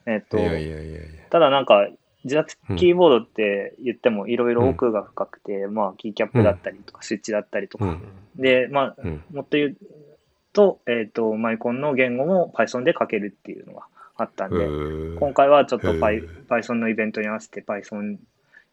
[0.05, 1.01] えっ、と、いやいやいや。
[1.30, 1.88] ただなんか、
[2.25, 8.01] 自作キーボードって言ってもいろいろ奥が深くて、まあ、キーキャップだったりとか、スイッチだったりとか、うん。
[8.36, 9.23] で、まあ、うん。
[9.32, 9.77] もっと言う
[10.51, 13.84] と、えっ、と、マイコンの言語も Python で書けるっていうのが
[14.17, 14.65] あったんで、
[15.17, 18.17] 今回はちょっと Python のイベントに合わせて Python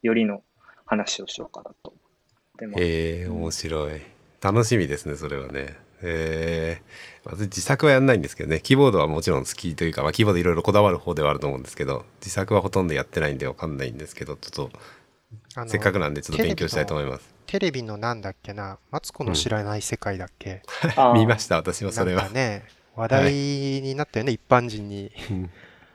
[0.01, 0.41] よりの
[0.85, 2.83] 話をしようかなと思ってます。
[2.83, 5.75] へえ面白い楽しみですねそれはね。
[6.01, 8.59] えー、私自作はやんないんですけどね。
[8.61, 17.33] キーボードはもちろん好きというか、まあ、キーボードいろいろこだわる方ではあると思うんですけど自作はほとんどやってないんでわかんないんですけどちょっとせっかくなんでちょっと勉強したいと思います。
[17.47, 20.61] テレビのなんだっけな、マツコの知らない世界だっけ、
[20.97, 22.23] あー 見ました私もそれは。
[22.23, 22.65] なんかね、
[22.95, 25.11] 話題になったよね、一般人に。
[25.31, 25.49] うん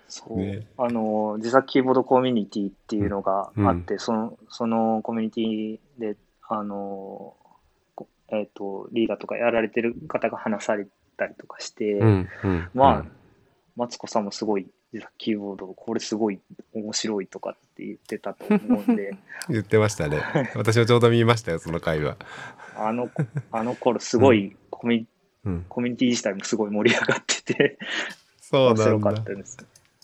[0.09, 0.66] そう、ね。
[0.76, 6.18] あの、自作キーボードコミュニティっていうのがあって、その、そのコミュニティで、
[6.49, 7.36] あの、こ
[8.32, 13.04] えっ、と、リーダーとかやられてる方が話されたりとかして、うんうんまあ、
[13.76, 16.40] マツコさんもすごい自作キーボード、これすごい
[16.74, 19.16] 面白いとかって言ってたと思うんで、
[19.48, 20.20] 言ってましたね。
[20.54, 22.16] 私もちょうど見ましたよその回は、
[22.76, 23.10] あの、
[23.50, 25.06] あの頃すごいコミ,、
[25.44, 27.78] うん、コミュニティ自体もすごい盛り上がってて、
[28.38, 29.58] そうな面白かったです。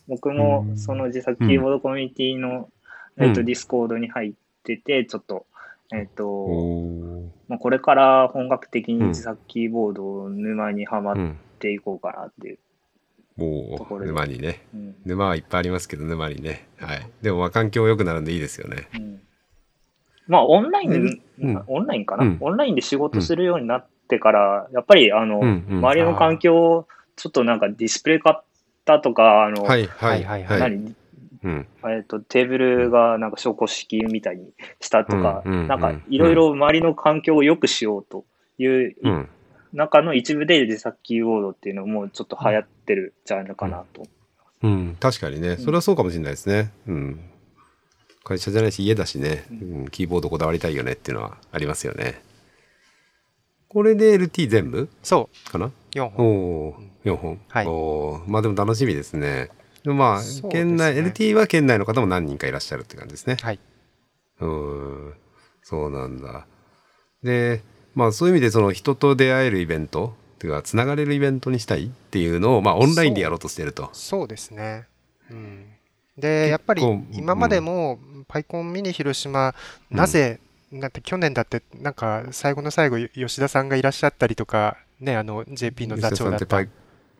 [0.08, 0.78] 僕もうん。
[0.78, 2.70] その自作キーボードコミュニティの、
[3.18, 3.28] うん。
[3.28, 4.32] えっと Discord に入っ
[4.64, 5.46] てて、ちょっと、
[5.93, 7.28] えっー。
[7.49, 11.39] まあ、これから本格的に自作キーボード沼にはまっうん。
[11.59, 12.59] ていこうかなっていう。
[13.39, 14.07] おーところで。
[14.09, 14.66] 沼にね。
[14.74, 14.95] うん。
[15.05, 16.68] 沼はいっぱいありますけど沼にね。
[16.78, 17.11] はい。
[17.22, 18.89] でもまあ環境良くなるんでいいですよね。
[18.95, 19.20] うん。
[20.28, 21.64] まあ、オンライン、うん。
[21.66, 22.36] オンラインかな、うん。
[22.41, 25.78] オンラインで仕事するようになってから、やっぱり、あの、うんうん。
[25.78, 28.45] 周りの環境をちょっとなんかディスプレイ買っ
[28.84, 30.61] たとか、あの、はいはいはいはい。
[30.61, 30.95] 何
[31.43, 31.66] うん。
[31.84, 35.68] えっと、テーブルがなんか昇降式みたいにしたとか、うんうんうん。
[35.68, 38.24] なんかいろいろ周りの環境を良くしようと
[38.59, 39.28] いううん。
[39.74, 44.07] 中の一部で自作キーボードっていうのもちょっと流行ってるジャンルかなと。
[44.62, 46.72] うん、確かにね、それはそうかもしれないですね。
[46.86, 47.20] うん。
[48.24, 52.22] 会社じゃないし、家だしね、うん、キーボードこだわりたいよねっていうのはありますよね。
[53.68, 54.89] これで LT 全部？
[55.03, 56.68] そかな？4お本。
[56.68, 57.41] おー、4本。
[57.49, 57.66] はい。
[57.66, 58.30] おー。
[58.30, 59.51] まあでも楽しみですね。
[59.84, 63.36] まあ、県内、LT は県内の方も何人かいらっしゃるって感じですね。
[63.40, 63.60] はい。
[64.40, 64.48] うー
[65.10, 65.14] ん、
[65.62, 66.46] そうなんだ。
[67.22, 67.62] で、
[67.94, 73.90] まあそういう意味でその人と出会えるイベントっていうか、つながれるイベントにしたいっていうのを、まあオンラインでやろうとしてると。
[73.92, 74.86] そうですね。
[75.30, 75.66] うん、
[76.16, 77.98] で、やっぱり構今までも
[78.28, 79.54] パイコンミニ広島、
[79.90, 80.40] なぜ、
[80.72, 86.70] だって去年だってなんか最後の最後吉田さんがいらっしゃったりとかねあの JP の座長だった吉田さんって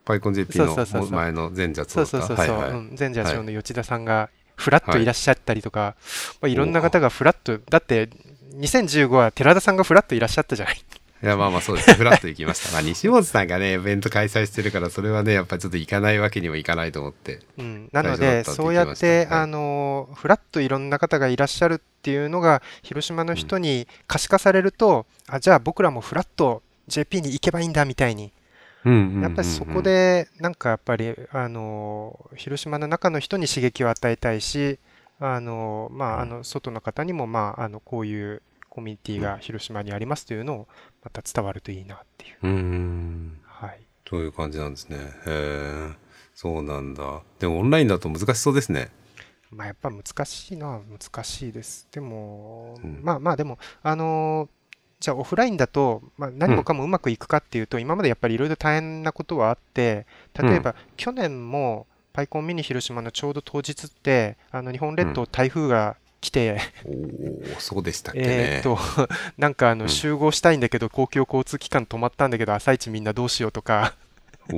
[0.09, 2.71] パイコン JP の前の前座長そうそうそうそう、はいはい。
[2.71, 2.97] うん。
[2.99, 5.05] 前座長の吉田さんがフラッとい。
[5.05, 5.97] らっしゃったりとか、
[6.41, 8.09] まあ、いろんな方がフラッとだって
[8.55, 10.83] 2015は寺田さんがフラッといらっしゃったじゃない。
[11.21, 17.41] いやまあまあそうですフラッと行きました、まあ、西本さんがねイベント開催してるからそれはねやっぱりちょっと行かないわけにもいかないと思って。
[17.59, 19.27] うん、なので、そうやってましたね。
[19.27, 28.33] て、あのフラッといろんな方がいらっしゃるっていうのが、広島の人に可視化されると、あじゃあ僕らもフラッと JP に行けばいいんだみたいに、
[28.85, 34.79] やっぱりそこで、なんかやっぱり、あの広島の中の人に刺激を与えたいし、
[35.21, 40.69] あのまあ、あの外の方にも、まあ、あのこういうコミュニティが広島にありますというのを
[41.03, 42.37] また伝わるといいなっていう。
[43.45, 43.81] はい。
[44.09, 44.97] そういう感じなんですね。
[44.99, 45.91] へえ
[46.35, 47.23] そうなんだ。
[47.41, 48.91] でもオンラインだと難しそうですね。
[49.51, 51.89] まあ、やっぱ難しいのは難しいです。
[51.91, 53.01] でも、うん。
[53.03, 54.58] まあまあでも、あのー
[55.01, 68.79] じゃあオフラインだと、まあ、何もかもうまくいくかっていうと、今までやっぱりいろいろ大変なことはあって、例えば、去年もパイコンミニ広島のちょうど当日って、あの日本列島台風が来て、おおそうでしたっけえねーっと、
[69.39, 69.89] なんかあのうん。
[69.89, 73.95] 集合したいんだけど、公共交通機関止まったんだけど、朝一みんなどうしようとか、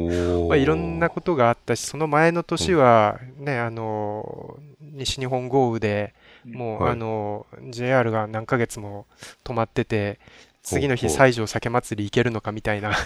[0.48, 6.14] まあ、いろんなことがあったし、その前の年は、ね、あの、西日本豪雨で、
[6.44, 6.92] もう、はい。
[6.92, 9.06] あの、JR が何ヶ月も
[9.44, 10.18] 止まってて、
[10.62, 12.90] 次の日、西条酒祭り行けるのかみたいな、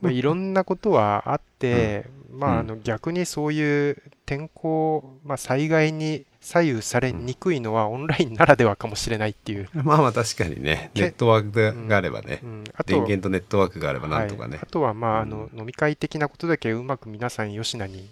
[0.00, 10.90] まあいろんなことはあって、まあ、あの逆にそういう天候、まあ、災害に左右されにくいのはオンラインならではかもしれないっていう、 まあまあ確かにね。
[10.94, 14.56] けネットワークがあればね、うん、あ電と、源とネットワークがあればなんとかね。
[14.56, 18.10] はい、あ、とは、まあ、あの飲み会的なことだけうまく皆さん吉名に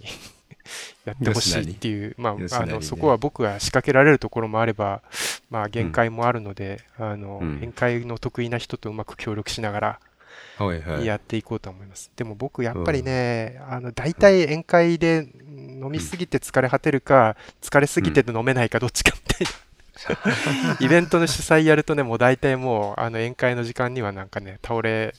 [1.05, 5.03] やってほしいっていう、まあ、あのそこは僕が仕掛けられるところもあれば、
[5.51, 7.55] まあ、限界もあるので、あのうん。
[7.57, 10.01] 宴会の得意な人とうまく協力しながら
[10.57, 11.07] はいはい。
[11.07, 12.11] やっていこうと思います。
[12.17, 19.53] でも僕、やっぱりね、あの大体宴会で飲みすぎて疲れ果てるか、疲れすぎて飲めないか、どっちかみたいな。
[20.81, 25.15] イベントの主催やるとね、もう大体もうあの宴会の時間にはなんかね、倒れ、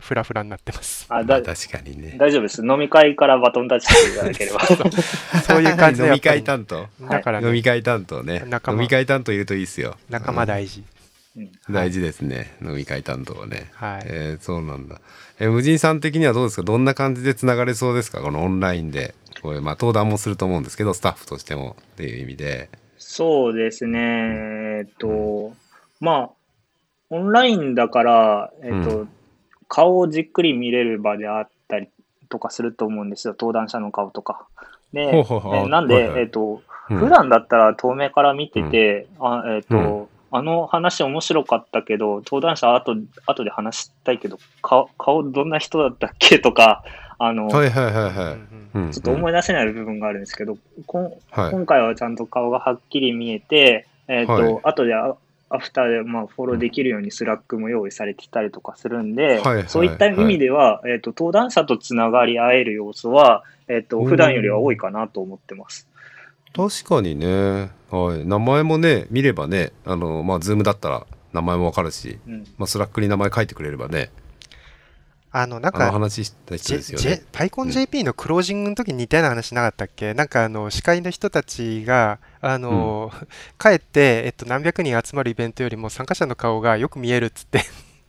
[0.00, 1.06] フラフラになってます。
[1.08, 2.16] あだまあ確かにね。
[2.18, 2.64] 大丈夫です。
[2.66, 4.60] 飲み会からバトンタッチしていただければ。
[5.42, 5.62] そう。
[5.62, 6.88] いう感じで飲み会担当？
[7.08, 8.44] だからね、飲み会担当ね。
[8.48, 8.76] 仲間。
[8.76, 9.96] 飲み会担当いるといいですよ。
[10.10, 10.82] 仲間大事。
[11.36, 11.50] うん。
[11.70, 14.02] 大事ですね、飲み会担当はね、はい。
[14.06, 15.00] えーそうなんだ、
[15.38, 16.62] えー無人さん的にはどうですか？
[16.64, 18.20] どんな感じでつながれそうですか？
[18.20, 19.14] このオンラインで。
[19.40, 22.68] これ、まあ、登壇もすると思うんですけどスタッフとしてもっていう意味で。
[22.96, 24.00] そうですね。
[24.80, 25.54] えっと、
[26.00, 26.30] まあ、
[27.10, 29.08] オンラインだから、えっと、う
[29.68, 31.88] 顔をじっくり見れる場であったり
[32.28, 33.34] とかすると思うんですよ。
[33.38, 34.46] 登壇者の顔とか。
[34.92, 36.20] で、ほうほうほうえなんで、はいはい。
[36.22, 36.98] えっと、うん。
[36.98, 42.96] 普段だったら遠目から見てて、あえっと、あの話面白かったけど、登壇者後
[43.26, 46.82] 後で話したいけど、顔、顔どんな人だったっけとか、
[47.18, 48.14] あの、はいはいはいはい、
[48.74, 48.84] うん。
[48.86, 48.92] うん。
[48.92, 50.56] ちょっと思い出せない部分があるんですけど、
[50.86, 51.50] こんはい。
[51.50, 54.60] 今回はちゃんと顔がはっきり見えて、えっ、と、はい。
[54.62, 55.14] 後でア
[55.50, 65.88] アフターで、まあ、フォローできるように Slack も用意されてたりとかするんで、はいはいそういった意味では、えっ、と、登壇者とつながり合える要素は、えっ、と、普段よりは多いかなと思ってます。
[66.54, 72.44] 確かにね、はい、名前もね見ればねあのまあ Zoom だったら名前もわかるし、うん。
[72.56, 74.10] まあ、 Slack に名前書いてくれればね。
[75.30, 77.22] あの、なんか、話した人ですよね。
[77.32, 80.14] PyCon JP のクロージングの時に似たような話なかったっけ？
[80.14, 83.12] なんかあの司会の人たちがあの、
[83.56, 87.62] かえって、えっと、何百人集まるイベントよりも参加者の顔がよく見えるっつって。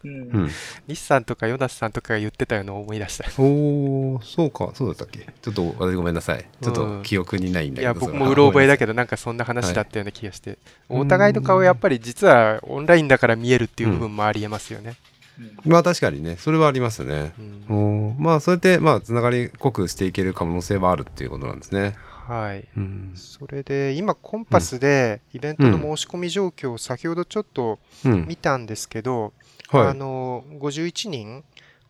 [0.03, 0.11] うん。
[0.11, 0.13] う
[0.45, 0.49] ん、
[0.87, 5.27] 西さんとかヨナスさんとかが言ってたのを思い出したおおそうかそうだったっけ？
[5.41, 6.45] ちょっと私ごめんなさい。
[6.61, 10.57] ちょっうんと記憶にないんだけど、いやそれ僕もうろ覚えだけどどなんかそんな話だったような気がして、
[10.89, 10.99] うん。
[11.01, 14.95] お互いの顔やっぱり実はオンラインだから見えるっていう部分もありえますよね、
[15.37, 15.71] うん。
[15.71, 16.37] まあ確かにね。
[16.37, 17.33] それはありますね。
[17.69, 18.15] うん。
[18.17, 21.97] まあそうやってまあつながり濃くしていける可能性はあるっていうことなんですね
[22.29, 22.67] はい。
[22.77, 28.27] うん、それで今コンパスでイベントの申し込み状況を先ほどちょっとうん。
[28.27, 29.33] 見たんですけど、
[29.69, 29.87] はい。
[29.87, 31.43] あの51人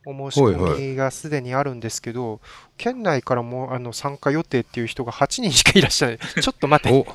[0.06, 2.40] お申し込みがすでにあるんですけど、
[2.78, 6.20] 県内からもあの参加予定っていう人が8人しかいらっしゃらない。
[6.42, 7.06] ちょっと待って、お。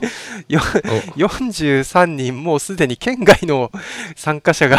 [0.53, 3.73] よ43人もうすでに県外の
[4.17, 4.79] 参加者が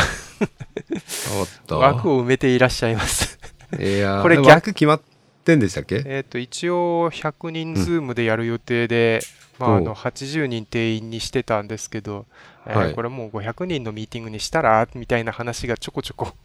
[1.69, 3.39] 枠を埋めていらっしゃいます。
[3.79, 5.14] いやーこれ逆枠決まって
[5.53, 6.01] んでしたっけ？
[6.05, 9.19] えっと、一応100人 Zoom でやる予定で、
[9.59, 12.25] まあ、あの80人定員にしてたんですけど、
[12.65, 12.93] えーはい。
[12.95, 16.35] これもう500人のミーティングにしたらみたいな話がちょこちょこはい。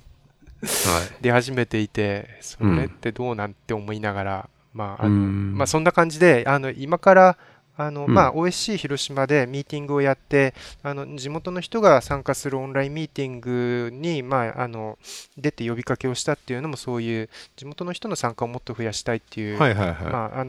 [1.23, 5.55] 出始めていて、それってどうなんて思いながら、まあ、あのうん。
[5.57, 7.37] まあ、そんな感じで、あの今から
[7.81, 8.15] あの、うん。
[8.15, 14.99] まあ、OSC 広島でミーティングをやって、あの地元の人が参加するオンラインミーティングに、まあ、あの
[15.39, 19.59] 出て呼びかけをしたっていうのも、そういう地元の人の参加をもっと増やしたいっていう、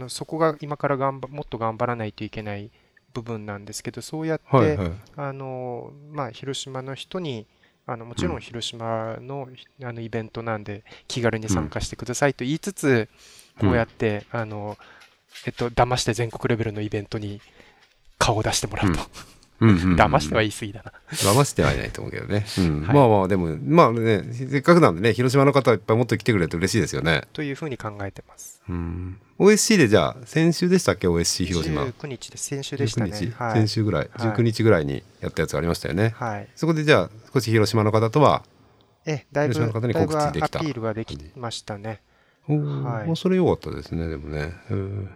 [0.10, 2.70] そこが今から頑張もっと頑張らないといけない
[3.14, 4.92] 部分なんですけど、そうやって、はいはい。
[5.16, 7.46] あのまあ、広島の人に
[7.86, 8.38] あのもちろうん。
[8.38, 9.48] ん広島の,、
[9.84, 13.08] あのイベントなんで気軽に参加してくださいと言いつつ、
[13.60, 14.78] こうやって、あの
[15.46, 17.42] えっと騙して全国レベルのイベントに
[18.18, 19.00] 顔を出してもらうと、
[19.60, 19.96] うんうんうんうん。
[19.96, 20.92] 騙しては言い過ぎだな。
[21.12, 22.82] 騙してはいないと思うけどね、うん。
[22.82, 22.96] はい。
[22.96, 28.62] まあまあでもまあねせっかくなんでね広島の方いっぱいもっと来てくれると嬉しいですよね、というふうに考えてます。
[28.68, 33.12] うん、OSC でじゃあ先週でしたっけ？OSC 広島19日で先週でしたね。
[33.12, 33.54] 19日、はい。
[33.54, 34.10] 先週ぐらい。
[34.12, 34.32] はい。
[34.32, 38.44] 19日ぐらいにやったやつがありましたよね、はい、そこでじゃあ少し広島の方とは
[39.06, 40.60] えだいぶ広島の方にだいぶア告知できた。
[40.60, 42.02] ピールができましたね。
[42.48, 42.58] はい。
[43.08, 44.54] まあそれ良かったですねでもね。
[44.72, 45.10] うん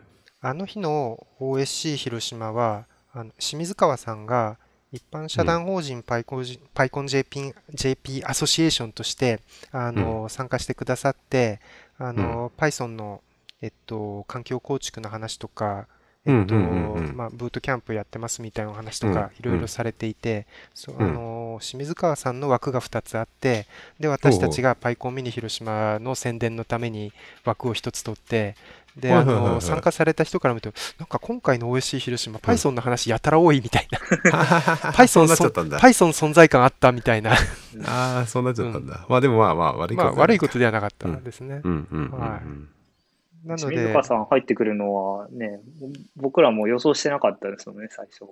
[0.46, 4.58] あの日の OSC 広島は、あの清水川さんが
[4.92, 9.40] 一般社団法人パイコン,、パイコン JP, JP アソシエーションとして
[9.72, 11.60] あの、参加してくださって、
[11.98, 13.22] あの Python の、
[13.60, 15.88] えっと、環境構築の話とか、
[16.28, 17.18] えっとうんうんうんうん。
[17.18, 19.50] まあ、ブートキャンプやってますみたいなお話とか、うん。
[19.52, 21.04] いろいろされていて、そううん。
[21.04, 23.66] あの清水川さんの枠が2つあって
[24.00, 27.14] で私たちがパイコンミニ広島の宣伝のために
[27.46, 28.56] 枠を1つ取って
[28.98, 29.54] で、あはいはいはいはい。
[29.56, 34.00] の参加された人から見ると、なんか今回の OSC 広島、Python の話やたら多いみたいな、
[34.92, 35.80] Python なっちゃったんだ。
[35.80, 37.32] Python 存在感あったみたいな、
[37.86, 41.62] ああそうなっちゃったんだ、まあでもまあまあ悪いことまあ悪いことでではなかったですね。
[41.64, 41.72] うん。
[41.72, 43.48] うんうんうん、はい。
[43.48, 45.60] なの清水で、川さん入ってくるのはね、
[46.16, 48.26] 僕らも予想してなかったですよね、最初。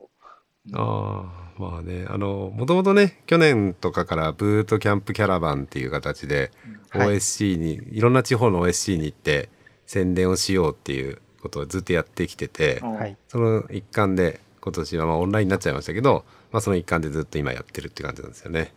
[0.74, 1.26] あ
[1.58, 2.06] あまあね。
[2.10, 6.52] あのもともとね去年とかからブートキャンプキャラバンっていう形で
[6.90, 7.18] はい。
[7.18, 9.50] OSC に、い、ろんな地方の OSC に行って
[9.94, 18.74] 宣伝をしようっていうことをずっとやってきてて、うんはい、その一環で今年はまあオンラインになっちゃいましたけど、まあ、その一環でずっと今やってるって感じなんですよね。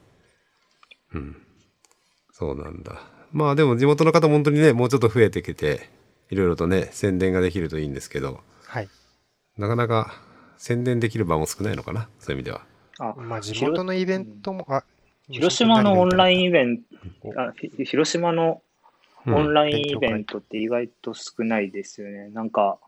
[1.14, 1.36] うん。
[2.32, 3.00] そうなんだ。
[3.32, 5.88] まあでも地元の方も本当にねもうちょっと増えてきて
[6.28, 8.88] いろいろとね宣伝ができるといいんですけどはい。
[9.56, 10.20] なかなか
[10.58, 12.60] 宣伝できる場も少ないのかなそういう意味では。
[12.98, 14.84] あまあ地元のイベントも、あ
[15.30, 16.80] 広島のオンラインイベン
[17.22, 18.65] おト、あひ広島のうん
[19.26, 22.30] オンラインイベントって意外と少ないですよね。
[22.30, 22.78] なんか、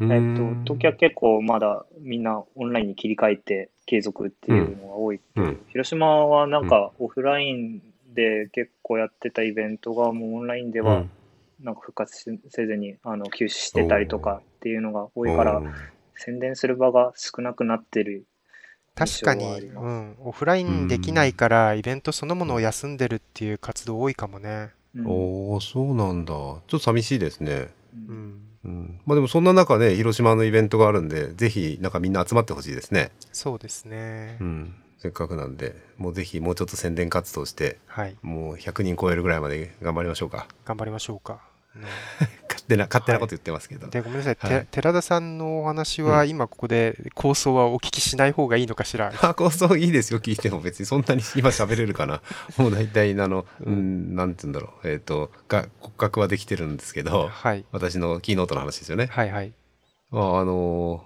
[0.00, 5.20] うえっと、東京は結構まだみんなオンラインに切り替えて継続っていうのが多い。
[5.36, 5.60] うん。
[5.68, 7.82] 広島はなんかオフライン
[8.14, 11.10] で結構やってたイベントがもうオンラインではうん。
[11.60, 15.60] なんか復活しせずにあの休止してたりとかっていうのが多いから
[16.14, 18.26] 宣伝する場が少なくなってる
[18.98, 24.70] 確かに、うん、オフラインできないから、イベントそのものを休んでるっていう活動多いかもね。
[24.94, 25.60] うん。
[25.60, 26.32] そうなんだ。
[26.32, 27.68] ちょっと寂しいですね。
[27.94, 28.16] ううん。
[28.16, 33.10] ん、うん、まあでもそんな中ね広島のイベントがあるんでぜひなんかみんな集まってほしいですね。
[33.32, 34.36] そうですね。
[34.40, 34.44] う。
[34.44, 40.46] ん、せっかくなんでもうぜひもうちょっと宣伝活動してはい、もう100人超えるぐらいまで頑張りましょうか。
[40.64, 41.40] 頑張りましょうか。
[41.74, 41.86] ね。
[42.20, 42.30] 勝
[42.68, 44.60] 手な勝手なこと言ってますけど、で、ごめんなさい、はい。
[44.60, 49.12] て寺田さんのお話は、今ここで構想はお聞きしない方がいいのかしら？
[49.20, 50.86] あ構想いいですよ聞いても別に。
[50.86, 52.22] そんなに今喋れるかな。
[52.58, 54.14] もう大体あのうん。
[54.14, 54.88] なんて言うんだろう。
[54.88, 59.08] えっ、とが骨格はできてるんですけどはい、私のキーノートの話ですよね。
[59.10, 59.52] はい、はい。
[60.10, 61.04] まああの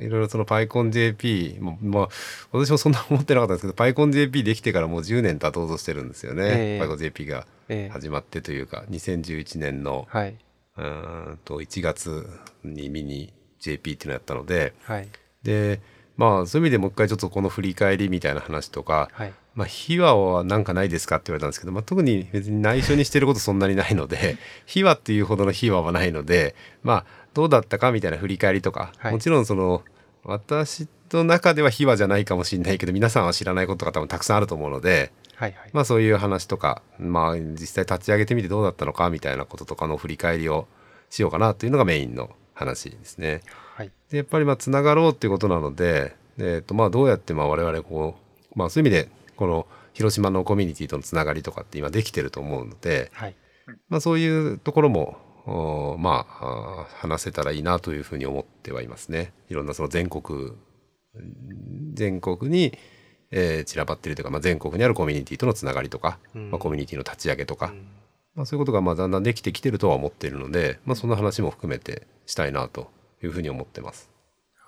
[0.00, 2.08] いろいろその PyConJP もまあ
[2.52, 6.84] 私もそんな思ってなかったんですけど PyConJP できてからもう10年経とうとしてるんですよね、ええ。
[6.84, 7.92] PyConJP がええ。
[7.92, 10.36] 始まってというか2011年のはい、
[10.76, 12.28] うーんと1月
[12.62, 15.08] にミニ JP っていうのをやったのではい、
[15.42, 15.80] で
[16.16, 19.32] まあそういう意味でもう一回ちょっとこの振り返りみたいな話とか、はい。
[19.54, 29.82] まあ、秘話はなんかないですかって言われたんですけど、まあ、特に別に内緒にしてることそんなにないので 秘話っていうほどの秘話はないのでまあどうだったかみたいな振り返りとか、はいもちろんその
[30.24, 35.70] 私の中では秘話じゃないかもしれないけど皆さんは知らないことが多分たくさんあると思うので、はい、はい。
[35.72, 40.66] まあ、そういう話とか、まあ、実際立ち上げてみてどうだったのかみたいなこととかの振り返りを
[41.10, 43.42] しようかなというのがメインの話ですね。
[43.74, 48.16] はい、でやっぱりまあつながろうっていうことなので、えー、とまあどうやってまあ我々こ
[48.54, 53.34] う、まあ、そういう意味でこの広島のコミュニティとのつながりとかって今できてると思うので、はい。
[53.88, 55.16] まあ、そういうところも
[55.46, 59.32] おまあ話せたらいいなというふうに思ってはいますね。
[59.48, 60.52] いろんなその全国
[61.94, 62.76] 全国に、
[63.36, 67.86] えー散らばってるというか、まあ、全国にあるコミュニティとのつながりとか、うんまあ、コミュニティの立ち上げとか、うん
[68.34, 72.90] まあ、そういうことがまあだんだんできてきてるとは思っているので、まあ、そんな話も含めてしたいなと
[73.22, 74.10] いうふうに思ってます。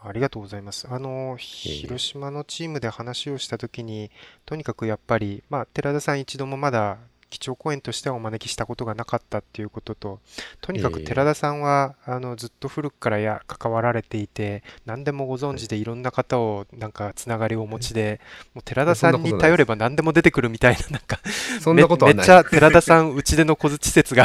[0.03, 0.87] ありがとうございます。
[0.89, 4.11] あの、広島のチームで話をしたときに、
[4.45, 6.99] とにかくやっぱり、まあ、寺田さん一度もまだ
[7.37, 10.20] 基調講演としてはお招きしたことがなかったっていうことと、
[10.62, 18.20] とにかく寺田さんは、あの、ずっと古くからや関わられていて、何でもご存知でいろんな方を、なんか、つながりをお持ちで、
[18.55, 21.20] もう寺田さんに頼れば何でも出てくるみたいな、なんか、
[21.61, 22.07] そんなこと。
[22.07, 24.24] めっちゃ寺田さん、うちでの小槌説が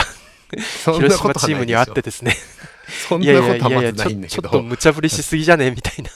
[0.85, 2.37] 広島チームにあってですね。
[2.91, 5.65] そんなことはいまずないんだけちょっとど、無茶ぶりしすぎじゃね？
[5.67, 6.09] えみたいな。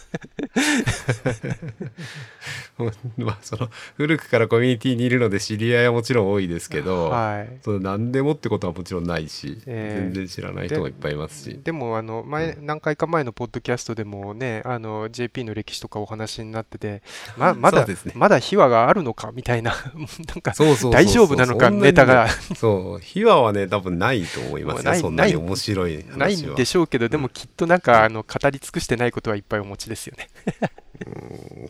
[3.18, 7.58] まあその古くからコミュニティにいるので知り合いはもちろん多いですけど、はい。
[7.64, 10.02] その何でもってことはもちろんないし、ええ。
[10.04, 11.60] 全然知らない人もいっぱいいますし。
[11.64, 17.02] でも、あの、前、う何回か前のポッドキャストでもね、あの、JP の歴史とかお話になってて、
[17.38, 19.32] ま、まだね、まだ秘話があるのか？
[19.34, 20.54] みたいな、なんか、
[20.92, 22.28] 大丈夫なのか、ネタが。
[22.56, 24.92] そう秘話はね多分ないと思いますよ。
[24.92, 30.30] ないそんなにない面白いない話はんでしょうけど、でもきっとなんか、あの、語り尽くしてないことはいっぱいお持ちですよね。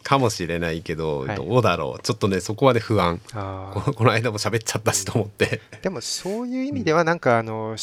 [0.04, 1.36] かもしれないけど、はい。
[1.36, 2.02] どうだろう。
[2.02, 3.20] ちょっとねそこはね不安。
[3.34, 5.62] あこの間も喋っちゃったしと思って。
[5.72, 7.76] ー でもそういう意味ではなんかあの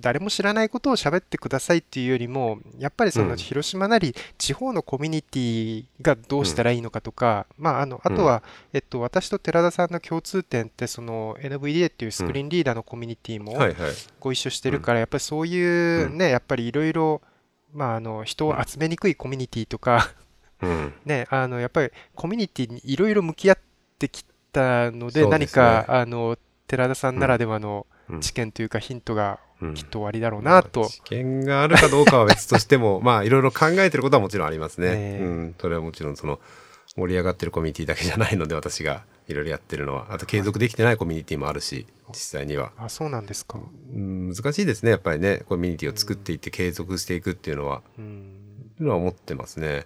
[0.00, 3.36] 誰も知らないことを喋ってくださいっていうよりもやっぱりそのうん。
[3.50, 8.42] 広島なり地方のコミュニティがどうしたらいいのかとか、まああのあとは、
[8.72, 13.58] えっと、私と寺田さんの共通点ってその NVDA っていうスクリーンリーダーのコミュニティも
[14.20, 17.22] ご一緒してるから、やっぱりそういうね、やっぱりいろいろ
[17.72, 20.12] まああの人を集めにくいコミュニティとか、
[20.62, 20.92] うん。
[21.04, 23.58] ね、あのやっぱりコミュニティにいろいろ向き合っ
[23.98, 25.30] てきたので、ですね。
[25.30, 26.36] 何かあの
[26.66, 28.20] 寺田さんならではのうん。
[28.20, 29.74] 知見というかヒントがうん。
[29.74, 35.24] きっとおありだろうなと、知見があるかどうかは別としても まあいろいろ考えてることはもちろんありますね、ええ。
[35.24, 36.40] うん、それはもちろんその
[36.96, 40.06] 盛り上がってるコミュニティだけじゃないので私がいろいろやってるのは。
[40.10, 43.60] あと継続できてないコミュニティもあるし実際には、あそうなんですか。
[43.94, 45.42] うん、難しいですねやっぱりね。
[45.46, 47.82] コミュニティを作っていって継続していくっていうのは。
[47.98, 48.72] うん。
[48.76, 49.84] というのは思ってますね。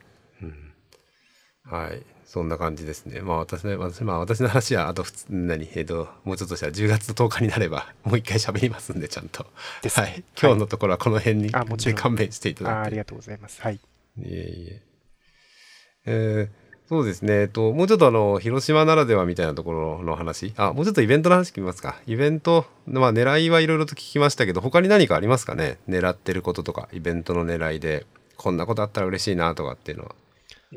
[1.71, 2.03] うん、はい。
[2.25, 3.21] そんな感じですね。
[3.21, 9.47] まあ私ね、私、まあ私の話は、あと普通、何、えっ、と、もうちょっとしたら10月10日になれば、 もう一回喋りますんで、ちゃんと。
[9.83, 10.25] ですねはい。
[10.41, 12.79] 今日のところはこの辺に、あもちろんで勘弁していただいて。
[12.79, 13.61] あありがとうございます。
[13.61, 13.75] はい。
[13.75, 13.81] い
[14.23, 14.83] えいえ。
[16.07, 17.41] えーそうですね。
[17.41, 20.53] えっと、もうちょっとあの、広島ならではみたいなところの話？
[20.59, 21.99] あ、もうちょっとイベントの話聞きますか。
[22.07, 25.79] イベント、まあ狙いはいろいろと聞きましたけど、他に何かありますかね？
[25.89, 28.05] 狙ってることとか、イベントの狙いで、
[28.37, 30.15] こんなことあったら嬉しいなとかっていうのは。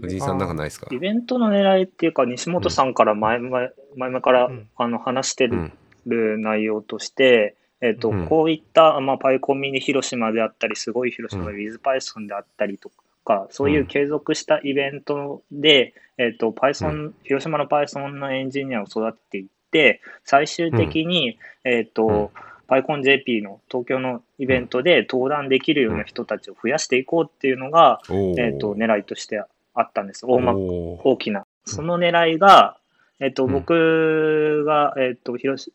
[0.01, 0.87] 藤井さんなんかないですか？
[0.91, 4.67] イベントの狙いっていうか、西本さんから前々前々から、うん。
[4.75, 5.73] あの話してうん。
[6.05, 8.25] る内容として、えっとうん。
[8.27, 11.55] こういった、まあ、パイコミに広島であったり、すごい広島うん。
[11.57, 12.89] WithPython であったりと
[13.25, 22.31] か、そういう継続したイベントで、えっと Python 広島の Python のエンジニアを育てていって、最終的に、えっと
[22.69, 29.41] PyConJP の東京のイベントで登壇できるような人たちを増やしていこうっていうのが、えっと狙いとして
[29.79, 30.25] あったんです。
[30.25, 31.45] 大ま大きな。
[31.65, 32.77] その狙いが、
[33.19, 35.73] えっと、うん僕が、えっと、広し、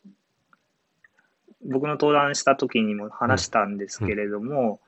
[1.65, 4.79] 僕の登壇した時にも話したんですけれども、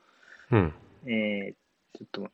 [0.50, 0.72] うん。
[1.06, 1.54] えー
[1.96, 2.32] ちょっと待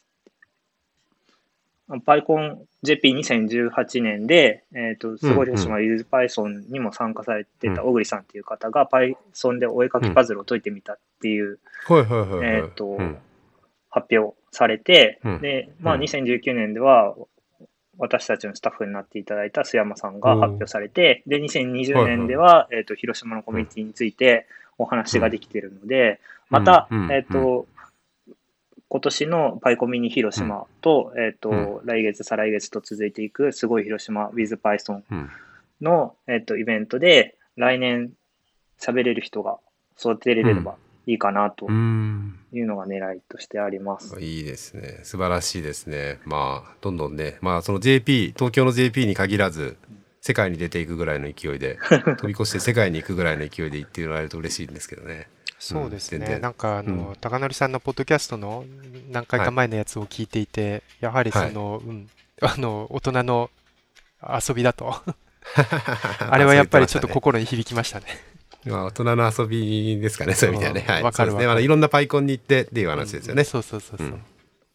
[1.93, 12.49] って、パイコン JP2018 年で、えっと、すごい広島 WithPython にも参加されてたうん小栗さんっていう方が Python でお絵かきパズルを解いてみたっていうはいはいはいはい。
[12.57, 13.19] えーとうん
[13.93, 15.41] 発表されて、うん。
[15.41, 16.03] で、まあ、うん。
[16.03, 17.17] 2019年では、
[17.99, 24.47] 私たちのスタッフになっていただいた須山さんが発表されて、で、2020年では、えっ、と、広島のコミュニティについて
[24.79, 27.13] お話ができているので、また、うん。
[27.13, 27.67] えっ、と、
[28.89, 35.31] 今年のパイコミニ広島と、えっ、と、う来月、再来月と続いていく、すごい広島 with Python うん。
[35.81, 38.13] の、えっ、と、イベントで、来年
[38.81, 39.59] 喋れる人が
[39.99, 40.77] 育てれれば
[41.07, 42.39] いいかなとうん。
[42.53, 44.21] いうのが狙いとしてあります。
[44.21, 45.01] いいですね。
[45.03, 46.21] 素晴らしいですね。
[46.25, 49.77] まあ、どんどんね、まあ、その JP、東京の JP に限らず、
[50.21, 51.79] 世界に出ていくぐらいの勢いで、
[52.19, 55.29] 飛び越して世界に行くぐらいの勢いで行ってもらえると嬉しいんですけどね。
[55.59, 56.19] そうですね。
[56.19, 58.65] 全然なんか、あの、うん高則さんのポッドキャストの
[59.11, 62.09] 何回か前のやつを聞いていて、やはりその、うん、
[62.41, 63.51] あの、大人の
[64.23, 64.95] 遊びだと。
[66.31, 68.07] あれはやっぱりちょっとこ心に響きましたね。
[68.67, 70.85] まあ、大人の遊びですかね、そういう意味ではね。
[70.87, 70.99] はい。
[71.01, 71.47] うんわかるそうですね。
[71.47, 73.45] わかるまあ、いろんなパイコンに行ってっていう話ですよね。
[73.45, 74.07] そうそうそうそう。
[74.07, 74.23] うん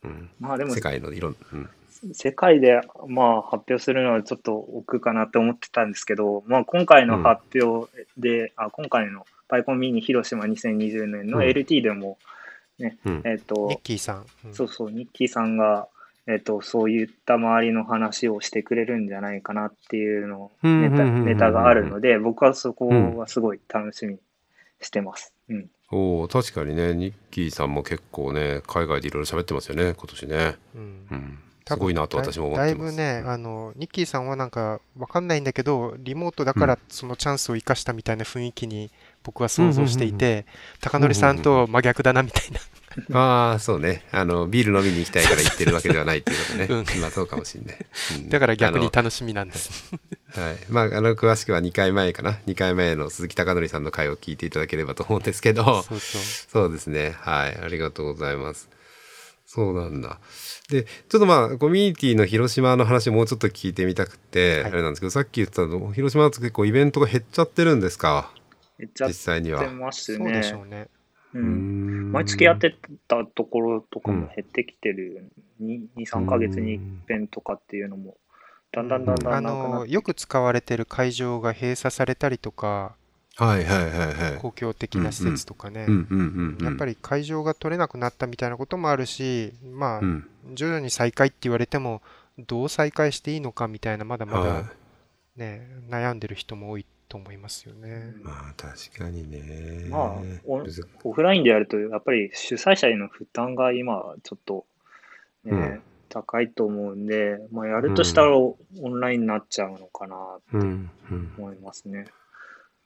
[0.03, 1.69] うんまあでも世界のいろん、うん。
[2.13, 12.17] 世界でまあ発表するのはちょっと億劫かなって思ってたんですけど、まあ、今回の発表で、あ今回のパイコンミニ広島2020年のうん LT でも、
[12.79, 13.21] うん。
[13.25, 14.25] えっ、とニッ、キーさん。
[14.45, 15.87] うんそうそう、ニッキーさんが、
[16.27, 24.19] えっと、そういった周りの話をしてくれるんじゃないかなっていうのうんネタネタがあるので、僕はそこはすごい楽しみに
[24.81, 25.33] してます。
[25.49, 25.69] うん。
[25.89, 30.55] おお確かにねニッキーさんも結構ね海外でいろいろ喋ってますよね今年ね。
[30.75, 32.75] うんすごいなと私も思ってます。
[32.75, 38.89] だいぶね、あの、ニッキーさんはなんかわかんないんだけど、リモートだからそのチャンスを生かしたみたいな雰囲気に
[39.23, 40.45] 僕は想像していて、
[40.79, 42.59] 高則さんと真逆だなみたいな。
[43.13, 44.03] ああそうね。
[44.11, 47.01] あのビール飲みに行きたいから行ってるわけではないっていうことね、うん。
[47.01, 47.77] まあそうかもしれない、
[48.15, 48.29] うん。
[48.29, 49.91] だから逆にあ楽しみなんです。
[50.35, 50.57] のはい。
[50.69, 52.39] まああの詳しくは2回前かな。
[52.47, 55.83] 2回前の鈴木貴則さんの回を聞いていただければと思うんですけど。
[55.83, 56.21] そうそう。
[56.21, 57.15] そうですね。
[57.19, 57.57] はい。
[57.63, 58.69] ありがとうございます。
[59.45, 60.19] そうなんだ。
[60.69, 64.71] でちょっとまあコミュニティの広島の話をもうちょっと聞いてみたくて、はい。
[64.71, 68.31] あれなんですけどさっき言ってたの広島だと結構イベントが減っちゃってるんですか？
[68.77, 69.61] めっちゃ実際には。
[69.61, 70.57] ってますそうでしね。
[70.59, 70.87] ょうね。
[71.39, 71.43] う。
[71.43, 72.09] うん。
[72.09, 72.75] ん毎月やって
[73.07, 75.31] たところとかも減ってきてる。
[75.61, 78.17] 2、3ヶ月に一遍とかっていうのも、
[78.71, 79.43] だんだんだんだあん。
[79.43, 82.95] なくなの、よく使われてる会場が閉鎖されたりとか、
[83.35, 84.37] はいはいはいはい。
[84.39, 85.85] 公共的な施設とかね。
[85.87, 86.65] う、んうんうんうん。
[86.65, 90.27] やっぱり会場が取れなくなったみたいなこともあるし、まあう、ん。
[90.53, 92.01] 徐々に再開って言われても、
[92.39, 94.63] どう再開していいのかみたいな、まだまはい。
[94.63, 94.73] だ
[95.35, 98.13] ね、悩んでる人も多いと思いますよね。
[98.21, 99.87] まあ確かにね。
[99.89, 104.65] まあおむずオフラインでやると、やっぱり主催者への負担が今、ちょっと、
[105.43, 105.81] ねうん。
[106.09, 111.33] 高いと思うんで、まあ、やるとしたらオンラインになっちゃうのかなとうんうん。
[111.37, 112.05] 思いますね。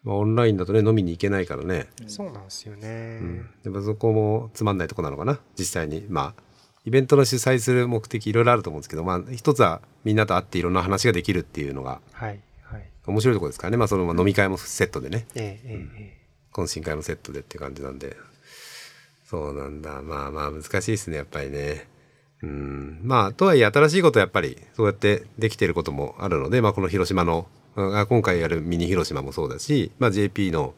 [0.03, 3.19] まあ、オンラインだとね飲みに行けないからね、そうなんですよね。
[3.21, 6.05] うん、やっぱそこもつまんないとこなのかな実際に。
[6.09, 6.43] まあ
[6.83, 12.39] イベントの主催する目的いろいろあると思うんですけどまあ一つはみんなと会っていろんな話ができるっていうのがはい、
[12.71, 12.89] はい。
[13.07, 13.77] 面白いところですからね。
[13.77, 15.27] まあそのまあ飲み会もセットでね。
[15.35, 16.17] ええ、ええ、え
[16.53, 18.15] 懇親会もセットでっていう感じなんで。
[19.25, 20.01] そうなんだ。
[20.01, 21.87] まあまあ難しいですねやっぱりね。
[22.43, 22.99] うん。
[23.03, 30.73] まあとはいえ新しいことはやっぱりそうやってできてることもあるので、まあ、この広島のうんあ今回やるミニ広島もそうだし、まあ、JP の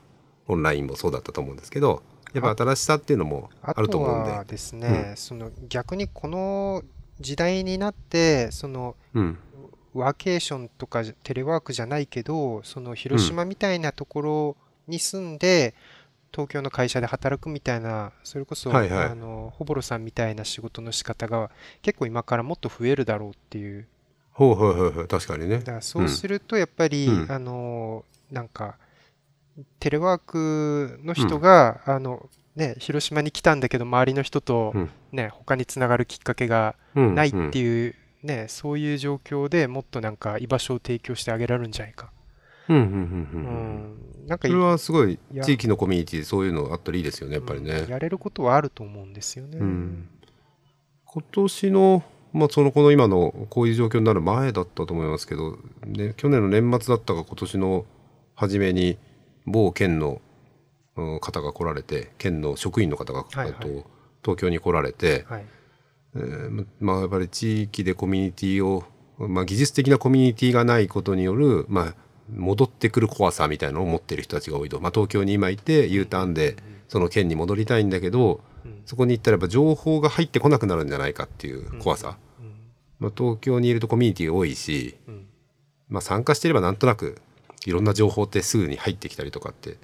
[0.47, 4.31] オンラインもそうだったと思うんですけどやっぱ新しさっていうのもああるとと思うんで。
[4.31, 6.83] はですね、その逆にこの
[7.19, 9.37] 時代になって、そのうん
[9.93, 15.73] ワーケーションとかテレワークじゃないけど、その広島みたいなところに住んで、
[16.33, 19.05] 東京の会社で働くみたいな、それこそ、はいはい。
[19.05, 21.51] あの、ほぼろさんみたいな仕事の仕方が
[21.83, 23.87] 結構今からもっと増えるだろうっていう。
[24.31, 25.59] ほうほうほうほう確かにね。
[25.59, 27.31] だからそうすると、やっぱり、うん。
[27.31, 28.77] あの、なんか、
[29.79, 34.89] テレワークの人が、あの、ね、広島に来たんだけど、周りの人とうん。
[35.11, 37.13] ね、他につながるきっかけがうん。
[37.13, 42.11] ないってういう、ね、そういう状況でもっとなんか居場所を提供してあげられるんじゃないか。
[42.69, 47.85] んうんうんううんうんん、なんかそれはすごい地域のコミュニティでそういうのあったらいいですよねやっぱりうんね。
[47.89, 49.57] やれることはあると思うんですよね。
[49.57, 50.09] うん
[51.05, 57.85] 今年のまあそのこの今のこういう状況になる前だったと思いますけど、ね、去年の年末だったか今年の
[58.33, 58.97] 初めに
[59.45, 60.21] 某県の
[60.95, 63.93] うん方が来られて県の職員の方が、はいはいえっと
[64.23, 65.45] 東京に来られて、はい。
[66.15, 68.83] えーままあやっぱり地域でコミュニティを
[69.17, 71.95] まあ技術的なコミュニティがないことによるまあ
[72.31, 76.55] 戻ってくる怖さみたいなのを持っている人たちが多いと、まあ、東京に今いて U ターンで
[76.87, 78.81] その県に戻りたいんだけどうん。
[78.85, 82.53] そこに行ったらやっぱ情報が入ってこなくなるんじゃないかっていう怖さ、うん。
[82.99, 85.27] まあ、東京にいるとコミュニティ多いし、うん。
[85.89, 87.21] まあ、参加していればなんとなく
[87.65, 89.77] いろんな情報ってすぐに入ってきたりとかってうん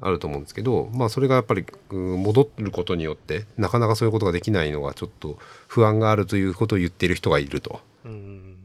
[0.00, 5.38] あると思うんですけど、まあ、それがやっぱりうん戻ることによってなかなかそういうことができないのがちょっと
[5.68, 7.80] 不安があるということを言っている人がいると。
[8.04, 8.56] うん